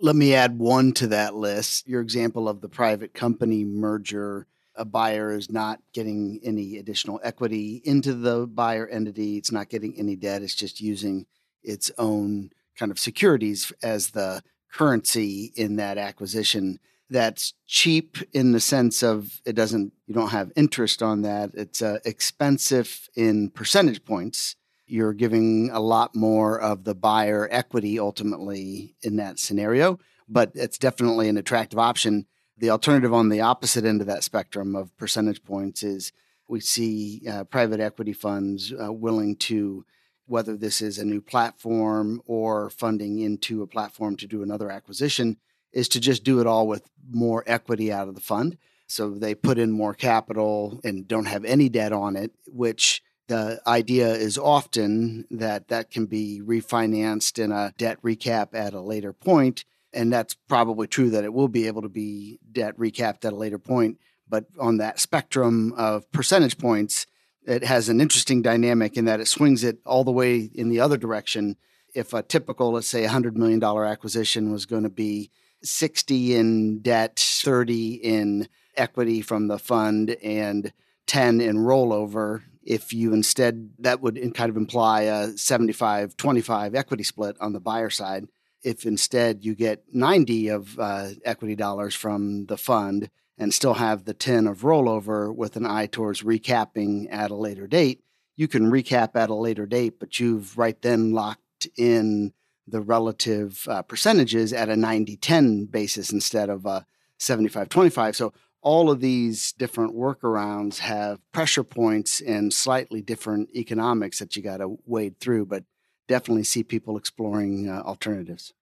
Let 0.02 0.16
me 0.16 0.34
add 0.34 0.58
one 0.58 0.94
to 0.94 1.08
that 1.08 1.36
list. 1.36 1.88
Your 1.88 2.02
example 2.02 2.50
of 2.50 2.62
the 2.62 2.70
private 2.70 3.14
company 3.14 3.64
merger 3.64 4.48
a 4.76 4.86
buyer 4.86 5.36
is 5.36 5.52
not 5.52 5.82
getting 5.94 6.40
any 6.42 6.78
additional 6.78 7.20
equity 7.22 7.82
into 7.84 8.14
the 8.14 8.48
buyer 8.48 8.88
entity. 8.88 9.38
It's 9.38 9.52
not 9.52 9.70
getting 9.70 9.94
any 9.98 10.16
debt. 10.16 10.42
It's 10.42 10.56
just 10.56 10.80
using 10.80 11.26
its 11.62 11.92
own 11.98 12.52
kind 12.78 12.92
of 12.92 12.98
securities 12.98 13.74
as 13.84 14.12
the 14.12 14.42
currency 14.72 15.52
in 15.56 15.76
that 15.78 15.98
acquisition. 15.98 16.80
That's 17.10 17.54
cheap 17.66 18.18
in 18.34 18.52
the 18.52 18.60
sense 18.60 19.02
of 19.02 19.42
it 19.46 19.54
doesn't, 19.54 19.94
you 20.06 20.14
don't 20.14 20.30
have 20.30 20.52
interest 20.56 21.02
on 21.02 21.24
that. 21.24 21.52
It's 21.54 21.82
uh, 21.82 22.00
expensive 22.06 23.10
in 23.16 23.50
percentage 23.50 24.06
points. 24.06 24.56
You're 24.86 25.14
giving 25.14 25.70
a 25.72 25.80
lot 25.80 26.16
more 26.16 26.60
of 26.60 26.84
the 26.84 26.96
buyer 26.96 27.48
equity 27.52 28.00
ultimately 28.00 28.96
in 29.02 29.16
that 29.18 29.40
scenario, 29.40 30.00
but 30.28 30.52
it's 30.54 30.78
definitely 30.78 31.30
an 31.30 31.38
attractive 31.38 31.80
option 31.80 32.26
the 32.60 32.70
alternative 32.70 33.14
on 33.14 33.30
the 33.30 33.42
opposite 33.42 33.86
end 33.86 34.02
of 34.02 34.08
that 34.08 34.24
spectrum 34.24 34.76
of 34.76 34.96
percentage 34.98 35.44
points 35.44 35.82
is 35.82 36.12
we 36.48 36.60
see 36.60 37.22
uh, 37.30 37.46
private 37.46 37.80
equity 37.80 38.14
funds 38.14 38.74
uh, 38.74 38.92
willing 38.92 39.36
to, 39.38 39.86
whether 40.30 40.56
this 40.56 40.82
is 40.82 40.98
a 40.98 41.06
new 41.06 41.22
platform 41.22 42.22
or 42.26 42.70
funding 42.70 43.20
into 43.20 43.62
a 43.62 43.68
platform 43.68 44.16
to 44.18 44.28
do 44.28 44.44
another 44.44 44.70
acquisition, 44.70 45.38
is 45.72 45.88
to 45.90 46.00
just 46.00 46.24
do 46.24 46.40
it 46.40 46.48
all 46.48 46.68
with 46.68 46.90
more 47.10 47.44
equity 47.46 47.92
out 47.92 48.08
of 48.08 48.16
the 48.16 48.22
fund. 48.22 48.58
So 48.88 49.12
they 49.12 49.36
put 49.36 49.60
in 49.60 49.72
more 49.72 49.94
capital 49.94 50.80
and 50.84 51.08
don't 51.08 51.28
have 51.28 51.46
any 51.46 51.70
debt 51.70 51.94
on 51.94 52.16
it, 52.16 52.32
which 52.48 53.04
the 53.28 53.62
idea 53.68 54.12
is 54.14 54.38
often 54.38 55.26
that 55.30 55.68
that 55.68 55.92
can 55.92 56.08
be 56.08 56.42
refinanced 56.44 57.38
in 57.38 57.52
a 57.52 57.74
debt 57.78 58.02
recap 58.02 58.50
at 58.54 58.74
a 58.74 58.82
later 58.82 59.14
point 59.14 59.64
and 59.94 60.12
that's 60.12 60.34
probably 60.34 60.88
true 60.88 61.10
that 61.10 61.24
it 61.24 61.34
will 61.34 61.48
be 61.48 61.68
able 61.68 61.82
to 61.82 61.90
be 61.90 62.40
debt 62.52 62.78
recapped 62.78 63.26
at 63.26 63.34
a 63.34 63.38
later 63.38 63.60
point. 63.60 64.00
But 64.28 64.46
on 64.60 64.78
that 64.78 65.00
spectrum 65.00 65.74
of 65.74 66.10
percentage 66.12 66.58
points, 66.58 67.08
it 67.50 67.64
has 67.64 67.90
an 67.90 68.00
interesting 68.00 68.42
dynamic 68.44 68.96
in 68.96 69.06
that 69.06 69.20
it 69.20 69.28
swings 69.28 69.64
it 69.64 69.80
all 69.84 70.04
the 70.04 70.12
way 70.12 70.50
in 70.54 70.70
the 70.70 70.80
other 70.80 70.98
direction. 70.98 71.58
If 71.96 72.14
a 72.14 72.22
typical, 72.22 72.74
let's 72.74 72.88
say, 72.88 73.04
$100 73.04 73.36
million 73.36 73.64
acquisition 73.64 74.52
was 74.52 74.68
going 74.68 74.84
to 74.84 74.90
be 74.90 75.32
60 75.64 76.36
in 76.36 76.80
debt, 76.80 77.20
30 77.20 77.96
in 77.96 78.48
equity 78.78 79.22
from 79.22 79.48
the 79.48 79.58
fund, 79.58 80.12
and 80.24 80.72
10 81.08 81.42
in 81.42 81.58
rollover, 81.58 82.44
if 82.62 82.94
you 82.94 83.14
instead, 83.14 83.72
that 83.80 84.00
would 84.00 84.16
kind 84.36 84.52
of 84.52 84.56
imply 84.56 85.02
a 85.02 85.30
75 85.30 86.16
25 86.16 86.76
equity 86.76 87.04
split 87.04 87.36
on 87.42 87.54
the 87.54 87.60
buyer 87.60 87.90
side 87.90 88.28
if 88.64 88.86
instead 88.86 89.44
you 89.44 89.56
get 89.56 89.84
90 89.92 90.50
of 90.50 90.78
uh, 90.78 91.10
equity 91.26 91.56
dollars 91.56 91.96
from 91.96 92.46
the 92.46 92.58
fund 92.58 93.10
and 93.40 93.54
still 93.54 93.76
have 93.76 94.04
the 94.04 94.14
10 94.14 94.46
of 94.46 94.62
rollover 94.62 95.34
with 95.34 95.56
an 95.56 95.66
eye 95.66 95.88
towards 95.88 96.22
recapping 96.22 97.08
at 97.10 97.32
a 97.32 97.36
later 97.36 97.66
date, 97.66 98.04
you 98.36 98.48
can 98.48 98.70
recap 98.70 99.16
at 99.16 99.30
a 99.30 99.36
later 99.36 99.66
date, 99.66 100.00
but 100.00 100.20
you've 100.20 100.58
right 100.58 100.80
then 100.82 101.14
locked 101.14 101.68
in 101.78 102.34
the 102.68 102.82
relative 102.82 103.66
uh, 103.68 103.82
percentages 103.82 104.54
at 104.54 104.70
a 104.70 104.76
90 104.76 105.18
10 105.18 105.66
basis 105.66 106.12
instead 106.12 106.50
of 106.50 106.66
a 106.66 106.86
75 107.18 107.70
25. 107.70 108.16
So 108.16 108.34
all 108.62 108.92
of 108.92 109.00
these 109.00 109.54
different 109.54 109.96
workarounds 109.96 110.80
have 110.80 111.20
pressure 111.32 111.64
points 111.64 112.22
and 112.22 112.54
slightly 112.54 113.02
different 113.02 113.50
economics 113.56 114.20
that 114.20 114.36
you 114.36 114.42
got 114.42 114.58
to 114.58 114.78
wade 114.86 115.20
through. 115.20 115.46
But 115.46 115.64
definitely 116.08 116.44
see 116.44 116.64
people 116.64 116.98
exploring 116.98 117.70
uh, 117.70 117.82
alternatives. 117.86 118.54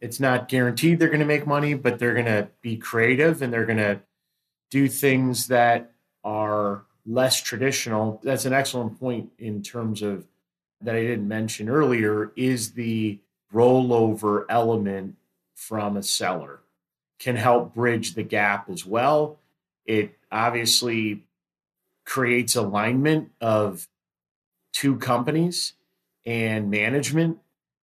It's 0.00 0.20
not 0.20 0.48
guaranteed 0.48 0.98
they're 0.98 1.08
going 1.08 1.20
to 1.20 1.26
make 1.26 1.46
money, 1.46 1.74
but 1.74 1.98
they're 1.98 2.14
going 2.14 2.26
to 2.26 2.48
be 2.60 2.76
creative 2.76 3.42
and 3.42 3.52
they're 3.52 3.66
going 3.66 3.78
to 3.78 4.00
do 4.70 4.88
things 4.88 5.48
that 5.48 5.92
are 6.22 6.84
less 7.06 7.40
traditional. 7.40 8.20
That's 8.22 8.44
an 8.44 8.52
excellent 8.52 9.00
point 9.00 9.30
in 9.38 9.62
terms 9.62 10.02
of 10.02 10.26
that 10.80 10.94
I 10.94 11.00
didn't 11.00 11.26
mention 11.26 11.68
earlier 11.68 12.32
is 12.36 12.72
the 12.72 13.18
rollover 13.52 14.44
element 14.48 15.16
from 15.54 15.96
a 15.96 16.02
seller 16.02 16.60
can 17.18 17.34
help 17.34 17.74
bridge 17.74 18.14
the 18.14 18.22
gap 18.22 18.70
as 18.70 18.86
well. 18.86 19.40
It 19.84 20.16
obviously 20.30 21.24
creates 22.04 22.54
alignment 22.54 23.32
of 23.40 23.88
two 24.72 24.96
companies 24.96 25.72
and 26.24 26.70
management 26.70 27.38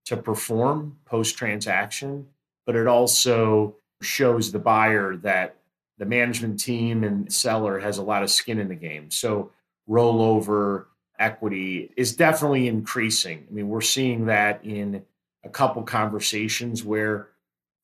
to 0.05 0.17
perform 0.17 0.97
post 1.05 1.37
transaction, 1.37 2.27
but 2.65 2.75
it 2.75 2.87
also 2.87 3.75
shows 4.01 4.51
the 4.51 4.59
buyer 4.59 5.15
that 5.17 5.57
the 5.97 6.05
management 6.05 6.59
team 6.59 7.03
and 7.03 7.31
seller 7.31 7.79
has 7.79 7.97
a 7.97 8.03
lot 8.03 8.23
of 8.23 8.29
skin 8.29 8.59
in 8.59 8.67
the 8.67 8.75
game. 8.75 9.09
So 9.09 9.51
rollover 9.89 10.85
equity 11.17 11.91
is 11.95 12.15
definitely 12.15 12.67
increasing. 12.67 13.45
I 13.49 13.53
mean, 13.53 13.69
we're 13.69 13.81
seeing 13.81 14.25
that 14.25 14.63
in 14.63 15.03
a 15.43 15.49
couple 15.49 15.83
conversations 15.83 16.83
where 16.83 17.29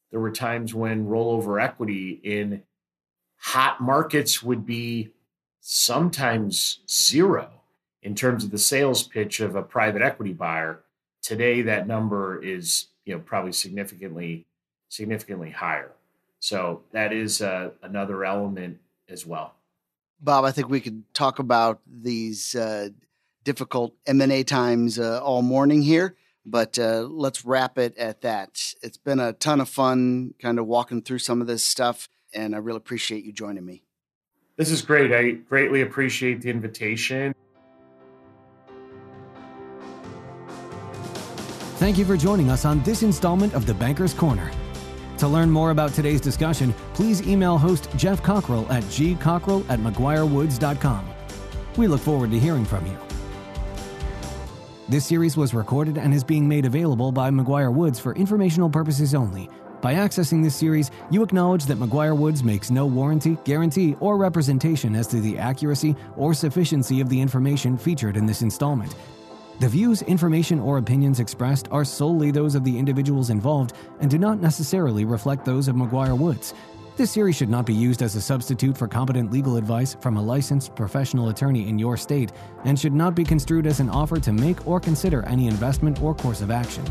there 0.09 0.19
were 0.19 0.31
times 0.31 0.73
when 0.73 1.07
rollover 1.07 1.61
equity 1.61 2.19
in 2.23 2.63
hot 3.37 3.79
markets 3.79 4.43
would 4.43 4.65
be 4.65 5.11
sometimes 5.61 6.79
zero 6.89 7.49
in 8.03 8.15
terms 8.15 8.43
of 8.43 8.51
the 8.51 8.57
sales 8.57 9.03
pitch 9.03 9.39
of 9.39 9.55
a 9.55 9.61
private 9.61 10.01
equity 10.01 10.33
buyer. 10.33 10.81
Today, 11.21 11.61
that 11.63 11.87
number 11.87 12.41
is 12.43 12.87
you 13.05 13.13
know 13.13 13.19
probably 13.19 13.51
significantly 13.51 14.45
significantly 14.89 15.49
higher. 15.49 15.91
So 16.39 16.81
that 16.91 17.13
is 17.13 17.41
uh, 17.41 17.71
another 17.83 18.25
element 18.25 18.79
as 19.07 19.25
well. 19.25 19.53
Bob, 20.19 20.43
I 20.45 20.51
think 20.51 20.69
we 20.69 20.81
could 20.81 21.03
talk 21.13 21.39
about 21.39 21.81
these 21.87 22.55
uh, 22.55 22.89
difficult 23.43 23.95
M 24.05 24.21
and 24.21 24.31
A 24.31 24.43
times 24.43 24.99
uh, 24.99 25.21
all 25.23 25.41
morning 25.41 25.81
here, 25.81 26.15
but 26.45 26.77
uh, 26.77 27.01
let's 27.01 27.45
wrap 27.45 27.77
it 27.77 27.97
at 27.97 28.21
that. 28.21 28.73
It's 28.81 28.97
been 28.97 29.19
a 29.19 29.33
ton 29.33 29.61
of 29.61 29.69
fun, 29.69 30.33
kind 30.39 30.59
of 30.59 30.67
walking 30.67 31.01
through 31.01 31.19
some 31.19 31.41
of 31.41 31.47
this 31.47 31.63
stuff, 31.63 32.07
and 32.33 32.55
I 32.55 32.59
really 32.59 32.77
appreciate 32.77 33.23
you 33.23 33.31
joining 33.31 33.65
me. 33.65 33.83
This 34.57 34.69
is 34.69 34.81
great. 34.81 35.11
I 35.11 35.31
greatly 35.31 35.81
appreciate 35.81 36.41
the 36.41 36.49
invitation. 36.49 37.33
Thank 41.81 41.97
you 41.97 42.05
for 42.05 42.15
joining 42.15 42.51
us 42.51 42.63
on 42.63 42.83
this 42.83 43.01
installment 43.01 43.55
of 43.55 43.65
the 43.65 43.73
Banker's 43.73 44.13
Corner. 44.13 44.51
To 45.17 45.27
learn 45.27 45.49
more 45.49 45.71
about 45.71 45.95
today's 45.95 46.21
discussion, 46.21 46.75
please 46.93 47.23
email 47.23 47.57
host 47.57 47.89
Geoff 47.97 48.21
Cockrell 48.21 48.69
at 48.69 48.83
gcockrell 48.83 49.67
at 49.67 49.79
mcguirewoods.com. 49.79 51.09
We 51.77 51.87
look 51.87 52.01
forward 52.01 52.29
to 52.29 52.39
hearing 52.39 52.65
from 52.65 52.85
you. 52.85 52.95
This 54.89 55.07
series 55.07 55.35
was 55.35 55.55
recorded 55.55 55.97
and 55.97 56.13
is 56.13 56.23
being 56.23 56.47
made 56.47 56.67
available 56.67 57.11
by 57.11 57.31
McGuire 57.31 57.73
Woods 57.73 57.99
for 57.99 58.13
informational 58.13 58.69
purposes 58.69 59.15
only. 59.15 59.49
By 59.81 59.95
accessing 59.95 60.43
this 60.43 60.55
series, 60.55 60.91
you 61.09 61.23
acknowledge 61.23 61.65
that 61.65 61.79
McGuire 61.79 62.15
Woods 62.15 62.43
makes 62.43 62.69
no 62.69 62.85
warranty, 62.85 63.39
guarantee, 63.43 63.95
or 63.99 64.17
representation 64.17 64.95
as 64.95 65.07
to 65.07 65.19
the 65.19 65.39
accuracy 65.39 65.95
or 66.15 66.35
sufficiency 66.35 67.01
of 67.01 67.09
the 67.09 67.19
information 67.19 67.75
featured 67.75 68.17
in 68.17 68.27
this 68.27 68.43
installment. 68.43 68.93
The 69.61 69.69
views, 69.69 70.01
information, 70.01 70.59
or 70.59 70.79
opinions 70.79 71.19
expressed 71.19 71.67
are 71.69 71.85
solely 71.85 72.31
those 72.31 72.55
of 72.55 72.63
the 72.63 72.79
individuals 72.79 73.29
involved 73.29 73.73
and 73.99 74.09
do 74.09 74.17
not 74.17 74.41
necessarily 74.41 75.05
reflect 75.05 75.45
those 75.45 75.67
of 75.67 75.75
McGuire 75.75 76.17
Woods. 76.17 76.55
This 76.95 77.11
series 77.11 77.35
should 77.35 77.51
not 77.51 77.67
be 77.67 77.73
used 77.75 78.01
as 78.01 78.15
a 78.15 78.21
substitute 78.21 78.75
for 78.75 78.87
competent 78.87 79.31
legal 79.31 79.57
advice 79.57 79.95
from 80.01 80.17
a 80.17 80.21
licensed 80.21 80.73
professional 80.75 81.29
attorney 81.29 81.69
in 81.69 81.77
your 81.77 81.95
state 81.95 82.31
and 82.65 82.79
should 82.79 82.91
not 82.91 83.13
be 83.13 83.23
construed 83.23 83.67
as 83.67 83.79
an 83.79 83.91
offer 83.91 84.19
to 84.21 84.33
make 84.33 84.65
or 84.65 84.79
consider 84.79 85.23
any 85.27 85.45
investment 85.45 86.01
or 86.01 86.15
course 86.15 86.41
of 86.41 86.49
action. 86.49 86.83